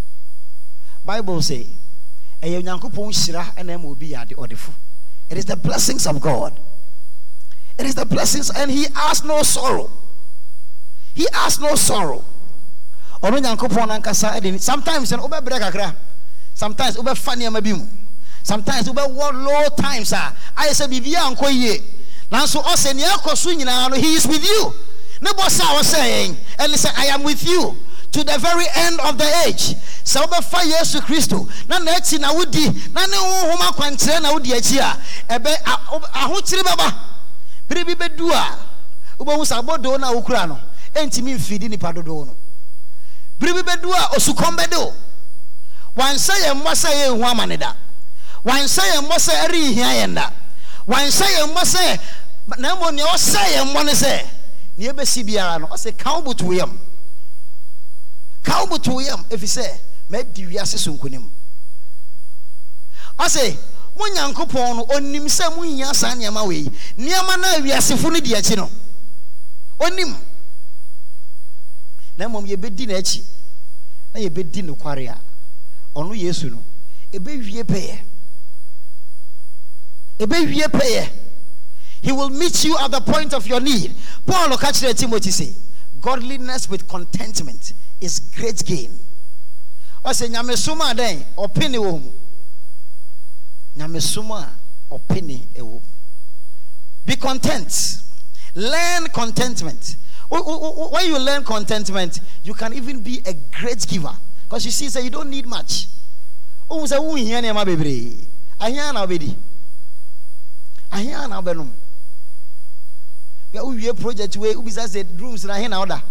bible 1.05 1.41
ɔdefo. 4.35 4.71
It 5.31 5.39
is 5.39 5.45
the 5.45 5.57
blessings 5.57 6.07
of 6.07 6.21
god. 6.21 6.59
It 7.79 7.87
is 7.87 7.95
the 7.95 8.05
blessings 8.05 8.51
and 8.51 8.71
he 8.71 8.87
has 8.95 9.25
no 9.25 9.43
sorrow. 9.43 9.91
He 11.15 11.27
has 11.33 11.59
no 11.59 11.75
sorrow. 11.75 12.25
Sometimes 13.23 14.65
sometimes 14.65 15.09
sometimes 18.45 18.89
low 18.89 19.69
times 19.77 20.13
nkɔ 21.31 21.51
yie. 21.53 21.83
Nanso 22.31 22.63
ɔsɛ 22.63 22.95
nea 22.95 23.09
ɛkɔ 23.09 23.37
so 23.37 23.51
nyinaa 23.51 23.91
no 23.91 23.97
he 23.97 24.15
is 24.15 24.27
with 24.27 24.45
you. 24.45 24.75
Ne 25.21 25.31
bɔ 25.31 25.47
sɛ 25.49 25.61
a 25.61 25.79
wɔsɛ 25.79 25.99
yɛn 25.99 26.37
i 26.97 27.07
am 27.07 27.23
with 27.23 27.45
you 27.47 27.77
to 28.13 28.23
the 28.25 28.39
very 28.39 28.67
end 28.75 29.01
of 29.01 29.19
the 29.19 29.25
age. 29.47 29.75
Sɛ 30.05 30.21
wobɛfa 30.27 30.63
yesu 30.65 31.01
kristo 31.01 31.49
na 31.69 31.79
n'akyi 31.79 32.21
na 32.21 32.33
wodi 32.33 32.93
na 32.93 33.07
ne 33.07 33.17
honhom 33.17 33.59
akwankyerɛ 33.73 34.23
na 34.23 34.33
wodi 34.33 34.53
akyi 34.53 34.79
a 34.79 34.99
ɛbɛ 35.39 35.57
ahokyere 36.15 36.63
bɛba. 36.63 36.95
Bere 37.69 37.85
bi 37.85 37.95
bɛdu 37.95 38.31
a 38.31 38.59
wobɛhu 39.19 39.45
sɛ 39.45 39.63
abɔdoo 39.63 39.99
no 39.99 40.09
a 40.13 40.15
wokura 40.23 40.47
no 40.49 40.59
ɛntumi 40.95 41.37
mfidi 41.37 41.69
nipa 41.71 41.93
dodoɔ 41.93 42.27
no. 42.27 42.37
Bere 43.39 43.55
bi 43.55 43.63
bɛdu 43.63 43.91
a 43.93 44.17
osukɔm 44.17 44.57
bɛde 44.57 44.77
o. 44.77 44.93
Wansɛ 45.97 46.35
yɛn 46.45 46.61
mmɔ 46.63 46.73
sɛ 46.75 46.89
yɛnhu 47.07 47.25
amane 47.31 47.59
da. 47.59 47.75
Wansɛ 48.45 48.83
yɛn 48.93 49.07
mmɔ 49.09 49.17
sɛ 49.17 49.33
ɛrenhia 49.47 50.03
yɛn 50.03 50.15
da. 50.15 50.31
Wansɛ 50.87 51.25
yɛn 51.25 51.49
mmɔ 51.55 51.63
sɛ 51.65 52.01
na 52.59 52.75
mmom 52.77 52.95
nea 52.95 53.07
ɔsɛ 53.07 53.39
yɛn 53.55 53.73
mmɔ 53.73 53.85
ne 53.87 53.93
sɛ 53.93 54.27
nea 54.77 54.93
ɛbɛsi 54.93 55.25
biara 55.25 55.59
no 55.61 55.67
ɔsɛ 55.69 55.97
ka 55.97 56.19
wo 56.19 56.23
boto 56.35 56.45
yam 58.45 58.55
ka 58.55 58.61
wo 58.61 58.67
boto 58.67 59.01
yam 59.01 59.25
ɛfiri 59.31 59.47
sɛ 59.47 59.81
maadi 60.09 60.47
wiase 60.47 60.79
so 60.79 60.93
nkonim. 60.93 61.29
Ɔsɛ 63.19 63.57
mo 63.97 64.07
nyankopɔn 64.07 64.77
no 64.77 64.87
ɔnim 64.87 65.27
sɛ 65.29 65.55
mohia 65.57 65.95
saa 65.95 66.15
nneɛma 66.15 66.47
wei. 66.47 66.65
Nneɛma 66.99 67.41
no 67.41 67.49
a 67.57 67.61
wiasefo 67.61 68.13
no 68.13 68.21
di 68.21 68.35
akyi 68.35 68.57
no 68.57 68.71
ɔnim 69.81 70.15
na 72.17 72.29
mmom 72.29 72.47
yɛbɛdi 72.47 72.87
n'akyi. 72.87 73.23
Na 74.15 74.21
yɛbɛdi 74.21 74.63
nokware 74.65 75.09
a 75.09 75.19
ɔno 75.97 76.17
yesu 76.19 76.51
no 76.51 76.63
ɛbɛwie 77.13 77.65
pɛyɛ 77.65 77.99
ɛbɛwie 80.19 80.67
pɛyɛ 80.69 81.11
he 82.03 82.11
will 82.11 82.31
meet 82.31 82.65
you 82.65 82.77
at 82.79 82.91
the 82.91 83.01
point 83.01 83.33
of 83.33 83.47
your 83.47 83.61
need. 83.61 83.95
Paul 84.27 84.57
ka 84.57 84.73
kyerɛ 84.73 84.97
timothy 84.99 85.31
say 85.31 85.53
godliness 86.01 86.69
with 86.69 86.89
contentment 86.89 87.73
is 88.03 88.21
great 88.21 88.65
gain. 88.65 88.99
Ɔsɛ 90.05 90.29
nyamesom 90.29 90.81
a 90.81 90.95
dɛn 90.95 91.25
ɔpene 91.37 91.79
wɔ 91.79 92.03
mu 92.03 92.13
nyamesom 93.77 94.31
a 94.31 94.51
ɔpene 94.91 95.47
wɔ 95.55 95.63
mu 95.65 95.81
be 97.05 97.17
content. 97.17 97.99
Learn 98.55 99.07
contentment. 99.09 99.97
When 100.29 101.07
you 101.07 101.19
learn 101.19 101.45
contentment 101.45 102.21
you 102.45 102.55
can 102.55 102.73
even 102.75 103.01
be 103.01 103.23
a 103.25 103.35
great 103.35 103.87
giver. 103.87 104.15
Because 104.45 104.65
you 104.65 104.71
see 104.71 104.89
say 104.89 105.03
you 105.03 105.11
don't 105.11 105.31
need 105.31 105.47
much. 105.47 105.87
Ohun 106.69 106.87
sɛ 106.87 106.99
wohia 106.99 107.41
nneɛma 107.41 107.65
bebree 107.65 108.27
ahia 108.63 108.93
na 108.93 109.07
wobɛdi 109.07 109.37
ahia 110.91 111.29
na 111.29 111.41
wobɛnom 111.41 111.71
wowie 113.53 113.93
project 114.01 114.37
wei 114.37 114.55
wobisa 114.55 114.87
sɛ 114.87 115.21
rooms 115.21 115.45
na 115.45 115.55
ahe 115.55 115.69
na 115.69 115.79
woda 115.81 116.03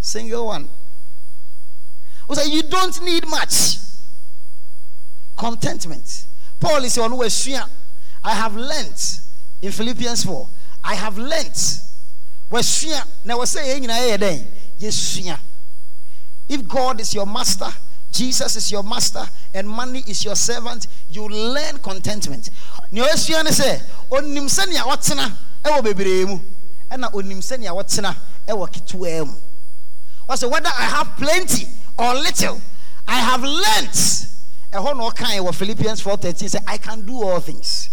single 0.00 0.46
one. 0.46 0.68
Wo 2.28 2.34
say 2.34 2.50
you 2.50 2.62
don't 2.62 3.02
need 3.02 3.26
much. 3.28 3.76
Contentment. 5.36 6.26
Paul 6.58 6.84
is 6.84 6.96
ɔno 6.96 7.18
wasua 7.18 7.68
i 8.22 8.34
have 8.34 8.54
learnt 8.54 9.20
in 9.62 9.72
philippians 9.72 10.24
4 10.24 10.48
i 10.84 10.94
have 10.94 11.16
learnt. 11.16 11.80
Yɛn 12.50 13.80
nyinaa 13.80 14.00
yɛyɛ 14.00 14.18
dɛn 14.18 14.46
yɛsua 14.80 15.38
if 16.48 16.66
god 16.66 17.00
is 17.00 17.14
your 17.14 17.26
master 17.26 17.72
jesus 18.10 18.56
is 18.56 18.72
your 18.72 18.82
master 18.82 19.24
and 19.54 19.68
money 19.68 20.02
is 20.06 20.24
your 20.24 20.34
servant 20.34 20.88
you 21.08 21.28
learn 21.28 21.78
contentment. 21.78 22.50
Nea 22.90 23.04
wasua 23.04 23.44
ne 23.44 23.50
sɛ 23.50 23.82
onim 24.10 24.48
sɛnea 24.48 24.82
wɔtena 24.82 25.32
ɛwɔ 25.64 25.82
bebree 25.84 26.26
mu 26.26 26.38
ɛna 26.90 27.10
onim 27.12 27.38
sɛnea 27.38 27.70
wɔtena 27.72 28.14
ɛwɔ 28.46 28.70
ketewaa 28.70 29.26
mu 29.26 29.34
wɔsɛ 30.30 30.48
whether 30.48 30.68
i 30.78 30.84
have 30.84 31.16
plenty 31.16 31.66
or 31.98 32.14
little 32.14 32.60
i 33.08 33.18
have 33.18 33.42
learnt. 33.42 34.26
Ɛhɔ 34.72 34.96
na 34.96 35.10
ɔkae 35.10 35.40
wɔ 35.40 35.52
philippians 35.52 36.00
4:13 36.00 36.48
sɛ 36.48 36.62
i 36.68 36.76
can 36.78 37.02
do 37.02 37.22
all 37.22 37.40
things 37.40 37.90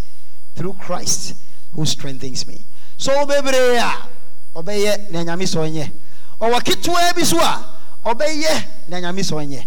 through 0.55 0.73
christ 0.73 1.33
who 1.73 1.85
strengthens 1.85 2.45
me. 2.45 2.63
So 2.97 3.11
bebree 3.25 3.77
a 3.77 4.07
ɔbɛyɛ 4.55 5.09
nea 5.09 5.25
nyame 5.25 5.43
sɛ 5.43 5.57
ɔnyɛ 5.67 5.91
ɔwɔ 6.39 6.63
ketewaa 6.63 7.15
bi 7.15 7.23
so 7.23 7.39
a 7.39 7.65
ɔbɛyɛ 8.05 8.65
nea 8.89 9.01
nyame 9.01 9.65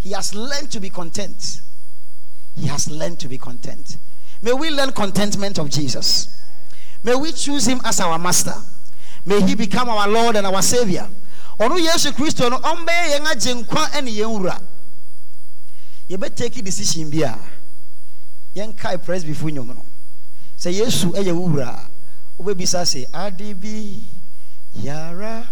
he 0.00 0.10
has 0.10 0.34
learned 0.34 0.70
to 0.70 0.80
be 0.80 0.90
content. 0.90 1.60
He 2.56 2.66
has 2.66 2.90
learned 2.90 3.18
to 3.20 3.28
be 3.28 3.38
content. 3.38 3.96
May 4.42 4.52
we 4.52 4.70
learn 4.70 4.92
contentment 4.92 5.58
of 5.58 5.70
jesus. 5.70 6.28
May 7.02 7.14
we 7.14 7.32
choose 7.32 7.66
him 7.66 7.80
as 7.84 8.00
our 8.00 8.18
master 8.18 8.54
may 9.26 9.40
he 9.42 9.54
become 9.54 9.88
our 9.88 10.08
lord 10.08 10.36
and 10.36 10.46
our 10.46 10.62
savior. 10.62 11.08
Ɔno 11.58 11.78
yesu 11.78 12.12
kristo 12.12 12.50
no 12.50 12.58
ɔmbɛyɛ 12.58 13.18
yɛn 13.18 13.26
agye 13.26 13.54
nkwa 13.54 14.02
ne 14.02 14.10
yɛn 14.10 14.30
wura 14.30 14.60
yɛbɛtake 16.08 16.62
decision 16.64 17.08
bi 17.10 17.22
a 17.22 17.38
yɛnkae 18.56 18.98
presbyfo 19.04 19.50
nnwom 19.50 19.68
no 19.68 19.84
sɛ 20.58 20.72
yesu 20.72 21.12
yɛ 21.12 21.32
wo 21.32 21.48
wura. 21.48 21.68
A 22.38 22.42
wobɛbisa 22.42 22.82
sɛ 22.82 23.06
ade 23.14 23.54
bi 23.54 24.02
yara 24.74 25.48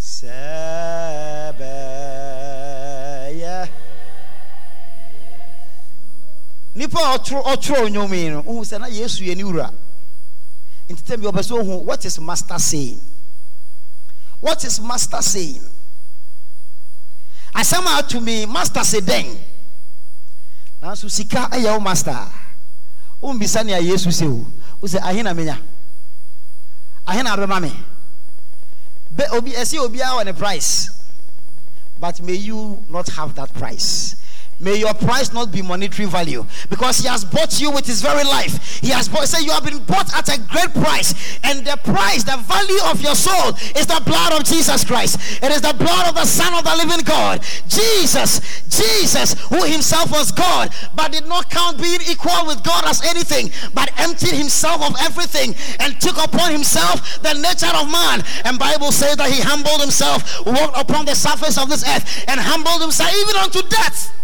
sɛ 0.00 0.32
nipa 6.96 7.90
no 7.90 8.42
wohu 8.42 8.64
sɛ 8.64 8.78
na 8.80 8.86
yesu 8.86 9.24
yɛ 9.24 9.36
ne 9.36 9.42
wura 9.44 9.70
nti 10.88 11.02
tɛm 11.02 11.20
bi 11.20 11.26
ɔpɛ 11.26 11.42
sɛ 11.42 11.52
ohu 11.60 11.84
what 11.84 12.04
is 12.04 12.18
master 12.20 12.58
saying? 12.58 13.00
What 14.40 14.64
is 14.64 14.80
master 14.80 15.20
saying? 15.22 15.62
Asɛm 17.54 17.86
a 17.86 17.98
ato 17.98 18.20
me 18.20 18.46
master 18.46 18.80
sɛ 18.80 19.00
dɛn 19.00 19.38
nanso 20.82 21.10
sika 21.10 21.48
eh, 21.52 21.64
yɛ 21.64 21.74
wo 21.74 21.80
master. 21.80 22.10
A 22.10 22.30
wombisa 23.22 23.64
nea 23.64 23.80
yesu 23.80 24.08
sɛ 24.08 24.26
o 24.26 24.46
wo 24.80 24.88
sɛ 24.88 25.00
ahe 25.02 25.22
na 25.22 25.32
menya 25.34 25.58
ahe 27.06 27.22
na 27.22 27.36
bɛma 27.36 27.62
me. 27.62 27.72
Bɛ 29.14 29.32
obi 29.32 29.52
ɛsɛ 29.52 29.78
obiara 29.86 30.18
wɔ 30.20 30.24
ne 30.24 30.32
price. 30.32 30.90
But 31.98 32.20
may 32.20 32.34
you 32.34 32.84
not 32.90 33.08
have 33.08 33.34
that 33.36 33.54
price 33.54 34.16
May 34.58 34.76
your 34.76 34.94
price 34.94 35.34
not 35.34 35.52
be 35.52 35.60
monetary 35.60 36.08
value 36.08 36.46
because 36.70 36.98
he 36.98 37.08
has 37.08 37.26
bought 37.26 37.60
you 37.60 37.70
with 37.70 37.84
his 37.84 38.00
very 38.00 38.24
life. 38.24 38.80
He 38.80 38.88
has 38.88 39.06
bought, 39.06 39.28
say 39.28 39.44
you 39.44 39.52
have 39.52 39.64
been 39.64 39.84
bought 39.84 40.08
at 40.16 40.32
a 40.32 40.40
great 40.40 40.72
price, 40.72 41.12
and 41.44 41.66
the 41.66 41.76
price, 41.84 42.24
the 42.24 42.38
value 42.40 42.80
of 42.88 43.02
your 43.02 43.14
soul 43.14 43.52
is 43.76 43.86
the 43.86 44.00
blood 44.06 44.32
of 44.32 44.44
Jesus 44.44 44.82
Christ. 44.82 45.42
It 45.42 45.52
is 45.52 45.60
the 45.60 45.74
blood 45.74 46.08
of 46.08 46.14
the 46.14 46.24
Son 46.24 46.54
of 46.54 46.64
the 46.64 46.74
living 46.74 47.04
God. 47.04 47.44
Jesus, 47.68 48.40
Jesus, 48.72 49.34
who 49.48 49.62
himself 49.64 50.10
was 50.10 50.32
God, 50.32 50.72
but 50.94 51.12
did 51.12 51.26
not 51.26 51.50
count 51.50 51.76
being 51.76 52.00
equal 52.08 52.46
with 52.46 52.64
God 52.64 52.86
as 52.86 53.04
anything, 53.04 53.50
but 53.74 53.92
emptied 54.00 54.32
himself 54.32 54.80
of 54.80 54.96
everything 55.02 55.54
and 55.80 56.00
took 56.00 56.16
upon 56.16 56.50
himself 56.50 57.20
the 57.20 57.34
nature 57.34 57.76
of 57.76 57.92
man. 57.92 58.24
And 58.44 58.58
Bible 58.58 58.90
says 58.90 59.16
that 59.16 59.30
he 59.30 59.42
humbled 59.42 59.82
himself, 59.82 60.46
walked 60.46 60.80
upon 60.80 61.04
the 61.04 61.14
surface 61.14 61.58
of 61.58 61.68
this 61.68 61.86
earth, 61.86 62.24
and 62.26 62.40
humbled 62.40 62.80
himself 62.80 63.12
even 63.12 63.36
unto 63.36 63.60
death 63.68 64.16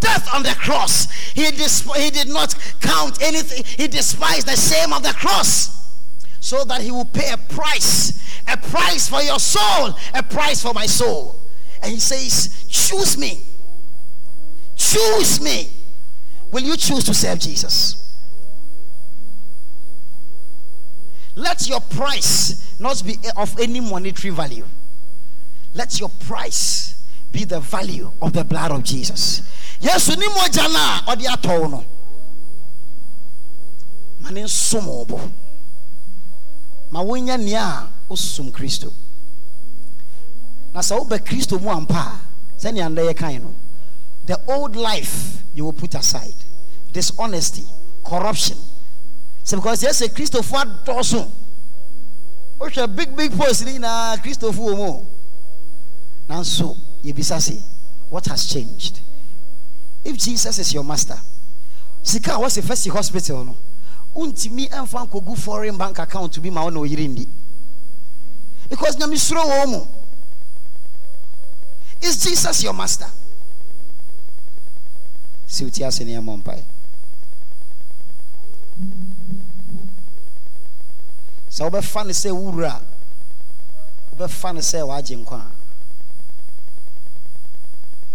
death 0.00 0.28
on 0.34 0.42
the 0.42 0.54
cross. 0.58 1.10
He, 1.32 1.44
he 1.44 2.10
did 2.10 2.28
not 2.28 2.54
count 2.80 3.22
anything, 3.22 3.64
he 3.64 3.88
despised 3.88 4.46
the 4.46 4.56
shame 4.56 4.92
of 4.92 5.02
the 5.02 5.12
cross 5.12 5.80
so 6.40 6.64
that 6.64 6.80
he 6.80 6.90
will 6.90 7.04
pay 7.04 7.30
a 7.32 7.36
price, 7.36 8.40
a 8.48 8.56
price 8.56 9.08
for 9.08 9.22
your 9.22 9.38
soul, 9.38 9.94
a 10.14 10.22
price 10.22 10.62
for 10.62 10.72
my 10.74 10.86
soul. 10.86 11.38
And 11.82 11.92
he 11.92 12.00
says, 12.00 12.66
Choose 12.68 13.16
me. 13.16 13.42
Choose 14.76 15.40
me. 15.40 15.70
Will 16.50 16.62
you 16.62 16.76
choose 16.76 17.04
to 17.04 17.14
serve 17.14 17.38
Jesus? 17.38 17.96
Let 21.36 21.68
your 21.68 21.80
price 21.80 22.78
not 22.80 23.02
be 23.04 23.16
of 23.36 23.58
any 23.60 23.80
monetary 23.80 24.34
value. 24.34 24.64
Let 25.74 26.00
your 26.00 26.08
price 26.08 27.00
be 27.32 27.44
the 27.44 27.60
value 27.60 28.10
of 28.20 28.32
the 28.32 28.44
blood 28.44 28.72
of 28.72 28.82
Jesus. 28.82 29.42
Yesu 29.80 30.16
ni 30.16 30.26
mogya 30.28 30.68
no 30.68 30.78
a 30.78 31.02
ɔde 31.10 31.26
atɔw 31.26 31.70
no. 31.70 31.84
Ma 34.20 34.30
ne 34.30 34.42
nsom 34.42 34.86
wo 34.86 35.04
bo. 35.04 35.20
Ma 36.90 37.00
wonya 37.02 37.38
nea 37.38 37.62
a 37.62 37.88
wosom 38.08 38.50
kristo. 38.52 38.92
Na 40.74 40.80
sɛ 40.80 40.98
wobɛ 40.98 41.24
kristo 41.24 41.58
mu 41.60 41.70
ampa 41.70 41.94
a 41.94 42.20
sɛnea 42.60 42.88
ndɛ 42.88 43.12
yɛkae 43.12 43.42
no 43.42 43.54
the 44.26 44.38
old 44.46 44.76
life 44.76 45.42
you 45.54 45.64
will 45.64 45.72
put 45.72 45.94
aside. 45.94 46.34
Dishonesty 46.92 47.64
corruption. 48.04 48.58
Sɛ 49.44 49.56
because 49.56 49.82
yes 49.82 50.00
a 50.02 50.08
yɛsɛ 50.08 50.14
kristofoɔ 50.14 50.84
adɔɔso. 50.84 51.30
Wohwɛ 52.58 52.96
big 52.96 53.16
big 53.16 53.32
post 53.36 53.64
ni 53.64 53.78
nyinaa 53.78 54.18
kristofoɔ 54.18 54.74
wɔ 54.74 54.76
mu. 54.76 55.06
Nanso 56.28 56.76
yɛbisa 57.02 57.40
se 57.40 57.62
what 58.10 58.26
has 58.26 58.44
changed 58.44 59.00
if 60.04 60.16
jesus 60.16 60.58
is 60.58 60.74
your 60.74 60.84
master 60.84 61.18
sika 62.02 62.34
a 62.34 62.38
wɔsi 62.38 62.62
fɛsi 62.62 62.90
hospital 62.90 63.44
no 63.44 63.56
ntumi 64.16 64.68
nfa 64.68 65.04
nkogu 65.06 65.36
foreign 65.36 65.76
bank 65.76 65.98
account 65.98 66.40
bi 66.42 66.50
ma 66.50 66.64
ɔna 66.64 66.80
oyiri 66.80 67.08
ndi. 67.08 67.28
Because 68.68 68.96
nyamisoro 68.96 69.66
mu. 69.68 69.86
Is 72.00 72.24
jesus 72.24 72.62
your 72.62 72.72
master? 72.72 73.06
Si 75.46 75.64
o 75.64 75.70
ti 75.70 75.84
ase 75.84 76.04
ne 76.04 76.14
ɛmɔ 76.14 76.36
mpae. 76.42 76.64
Sɛ 81.50 81.70
wobɛfa 81.70 82.06
ne 82.06 82.12
sɛ 82.12 82.30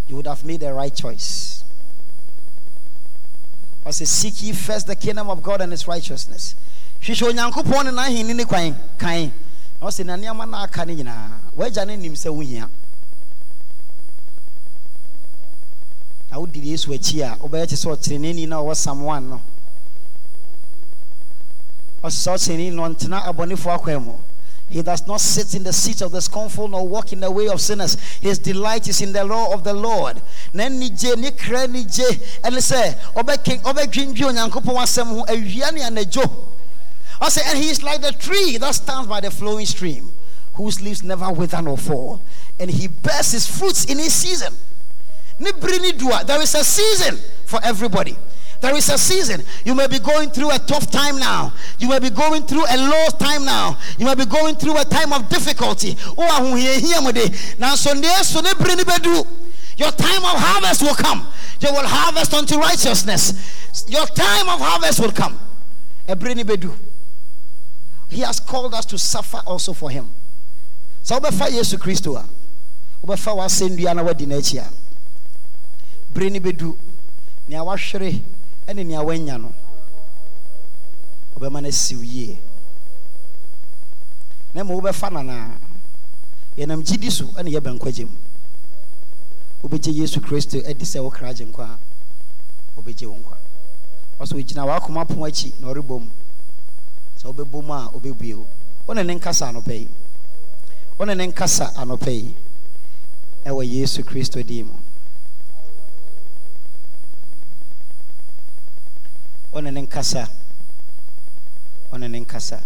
you 0.08 0.16
would 0.18 0.28
have 0.28 0.46
made 0.46 0.60
the 0.60 0.72
right 0.72 0.94
choice 0.94 1.55
ɔsɛ 3.86 4.08
seek 4.08 4.42
ye 4.44 4.52
first 4.54 4.88
the 4.88 4.96
kingdom 4.96 5.30
of 5.30 5.44
god 5.44 5.62
and 5.62 5.72
his 5.72 5.88
righteousness. 5.88 6.56
Hwehwɛ 7.02 7.32
onyankopɔn 7.32 7.86
ne 7.86 7.92
n'ahenni 7.92 8.36
ne 8.36 8.44
kwan 8.44 8.76
kan 8.98 9.32
na 9.80 9.88
ɔsɛ 9.88 10.06
na 10.06 10.16
nneɛma 10.16 10.50
no 10.50 10.58
aka 10.58 10.86
no 10.86 10.94
nyinaa. 10.94 11.32
Wagya 11.56 11.86
ne 11.86 11.96
nim 11.96 12.14
sɛ 12.14 12.34
wohia. 12.34 12.70
Na 16.32 16.38
wodi 16.38 16.66
yesu 16.66 16.88
akyi 16.94 17.22
a 17.22 17.38
wobɛyɛ 17.38 17.68
te 17.70 17.76
sɛ 17.76 17.96
ɔteneneni 17.96 18.48
na 18.48 18.58
ɔwɔ 18.58 18.76
sam 18.76 19.04
1 19.04 19.30
no. 19.30 19.42
Ɔsɛ 22.04 22.20
sɛ 22.26 22.34
ɔteneneni 22.34 22.74
no 22.74 22.82
ɔntena 22.90 23.24
abɔnefoɔ 23.24 23.76
akwan 23.78 24.04
mu 24.04 24.14
He 24.68 24.82
does 24.82 25.06
not 25.06 25.22
sit 25.22 25.54
in 25.54 25.64
the 25.64 25.72
seat 25.72 26.02
of 26.02 26.12
the 26.12 26.22
scornful 26.22 26.68
nor 26.68 26.88
walk 26.88 27.14
in 27.14 27.20
the 27.20 27.30
way 27.30 27.48
of 27.48 27.62
sinners. 27.62 27.98
His 28.20 28.40
delight 28.40 28.88
is 28.88 29.02
in 29.02 29.14
the 29.14 29.24
law 29.24 29.54
of 29.54 29.64
the 29.64 29.74
Lord. 29.74 30.22
Ne 30.54 30.68
anadwo. 35.84 36.46
Ɔsɛ 37.22 37.42
and 37.46 37.58
he 37.58 37.70
is 37.70 37.82
like 37.82 38.02
the 38.02 38.12
tree 38.12 38.58
that 38.58 38.76
stands 38.76 39.08
by 39.08 39.22
the 39.22 39.32
flowing 39.32 39.66
stream, 39.66 40.12
whose 40.54 40.82
leaves 40.82 41.02
never 41.02 41.32
wither 41.32 41.62
nor 41.62 41.78
fall, 41.78 42.22
and 42.60 42.70
he 42.70 42.88
bears 42.88 43.32
his 43.32 43.48
fruits 43.48 43.86
in 43.86 43.98
his 43.98 44.14
season. 44.14 44.54
There 45.40 46.42
is 46.42 46.56
a 46.56 46.64
season 46.64 47.20
for 47.46 47.60
everybody. 47.64 48.18
There 48.62 48.76
is 48.76 48.90
a 48.90 48.98
season. 48.98 49.44
You 49.66 49.76
may 49.76 49.88
be 49.88 50.00
going 50.00 50.30
through 50.30 50.52
a 50.52 50.60
tough 50.60 50.90
time 50.90 51.20
now. 51.20 51.54
You 51.78 51.90
may 51.90 52.00
be 52.00 52.10
going 52.10 52.44
through 52.44 52.66
a 52.70 52.78
low 52.78 53.08
time 53.20 53.46
now. 53.46 53.78
You 53.98 54.06
may 54.06 54.16
be 54.16 54.26
going 54.26 54.56
through 54.56 54.80
a 54.80 54.86
time 54.86 55.14
of 55.14 55.30
difficulty. 55.30 55.98
Your 59.78 59.92
time 59.92 60.24
of 60.24 60.36
harvest 60.40 60.82
will 60.82 60.96
come. 60.96 61.28
You 61.60 61.72
will 61.72 61.86
harvest 61.88 62.34
unto 62.34 62.58
righteousness. 62.58 63.86
Your 63.88 64.06
time 64.08 64.50
of 64.50 64.60
harvest 64.60 65.00
will 65.00 65.12
come. 65.12 65.38
Eh, 66.08 66.16
bedu. 66.16 66.74
He 68.10 68.22
has 68.22 68.40
called 68.40 68.74
us 68.74 68.86
to 68.86 68.98
suffer 68.98 69.42
also 69.46 69.74
for 69.74 69.90
him. 69.90 70.10
So, 71.04 71.20
obefa 71.20 71.50
Yesu 71.50 71.78
Kristo 71.78 72.16
a. 72.18 72.26
Obefa 73.06 73.36
wa 73.36 73.48
sendua 73.48 73.94
na 73.96 74.04
wadi 74.04 74.26
na 74.26 74.36
echi 74.36 74.58
a. 74.60 74.68
Brini 76.14 76.40
bedu. 76.40 76.78
Nea 77.48 77.62
ɛne 78.68 78.84
nea 78.86 79.02
wanya 79.04 79.38
no 79.38 79.54
ɔbɛma 81.36 81.62
no 81.62 81.68
asiw 81.70 82.02
yie. 82.04 82.40
Na 84.54 84.64
ma 84.64 84.74
wobɛfa 84.74 85.10
nanaa 85.12 85.52
yɛnam 86.58 86.82
gyidi 86.82 87.12
so 87.12 87.26
ɛne 87.36 87.52
yɛbɛ 87.52 87.76
nkwagye 87.76 88.06
mu. 88.06 88.18
Wobɛgye 89.62 89.92
yesu 89.94 90.20
kristo 90.22 90.58
adi 90.66 90.86
sɛ 90.86 91.00
wokra 91.04 91.34
gye 91.36 91.46
nkwa 91.46 91.66
a 91.76 91.78
wobɛgye 92.80 93.06
wo 93.08 93.16
nkwa. 93.20 93.38
Ɔsɛ 94.20 94.34
ogyina 94.40 94.66
w'akoma 94.66 95.06
pon 95.08 95.28
akyi 95.28 95.54
na 95.60 95.68
ɔrebɔ 95.68 96.00
mu. 96.00 96.10
Sɛ 97.20 97.34
wobɛbɔ 97.34 97.64
mu 97.66 97.74
a 97.74 97.92
wobɛbue 97.94 98.34
wo. 98.36 98.48
Wone 98.88 99.04
ne 99.06 99.16
nkasa 99.20 99.52
anɔpɛ 99.52 99.74
yi. 99.80 99.90
Wone 100.98 101.18
ne 101.18 101.28
nkasa 101.28 101.74
anɔpɛ 101.76 102.12
yi. 102.14 102.36
Ɛwɔ 103.46 103.68
yesu 103.68 104.04
kristo 104.04 104.42
din 104.42 104.66
mu 104.68 104.85
ɔne 109.56 109.72
ne 109.72 109.82
nkasa. 109.82 110.28
Ɔne 111.92 112.10
ne 112.10 112.20
nkasa. 112.20 112.62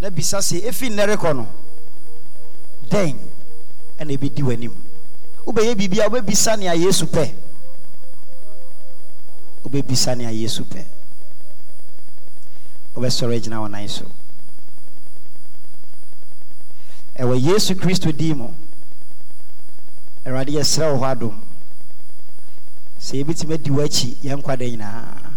Na 0.00 0.10
bisa 0.10 0.38
sɛ 0.38 0.64
efi 0.66 0.90
nnɛ 0.90 1.06
rekɔ 1.14 1.36
no 1.36 1.46
dɛn 2.90 3.16
ɛna 3.98 4.12
ebedi 4.12 4.42
w'anim. 4.42 4.74
Wobɛyɛ 5.46 5.74
biribi 5.76 6.00
a 6.00 6.08
wobɛbisa 6.10 6.58
nea 6.58 6.74
yesu 6.74 7.06
pɛ. 7.06 7.32
Wobɛbisa 9.64 10.16
nea 10.16 10.30
yesu 10.32 10.64
pɛ. 10.64 10.84
Wobɛsɔre 12.96 13.36
agyina 13.38 13.62
wɔ 13.62 13.70
nan 13.70 13.88
so. 13.88 14.10
Ɛwɔ 17.16 17.40
yesu 17.40 17.74
kristo 17.76 18.10
din 18.10 18.38
mu 18.38 18.48
awurade 20.26 20.50
yɛsrɛ 20.50 20.92
wo 20.92 20.98
hɔ 20.98 21.10
adom 21.14 21.53
sɛ 23.06 23.12
yɛbɛtumi 23.18 23.54
adi 23.54 23.70
w'akyi 23.76 24.08
yɛn 24.24 24.38
nkwa 24.40 24.56
da 24.56 24.64
nyinaa 24.64 25.34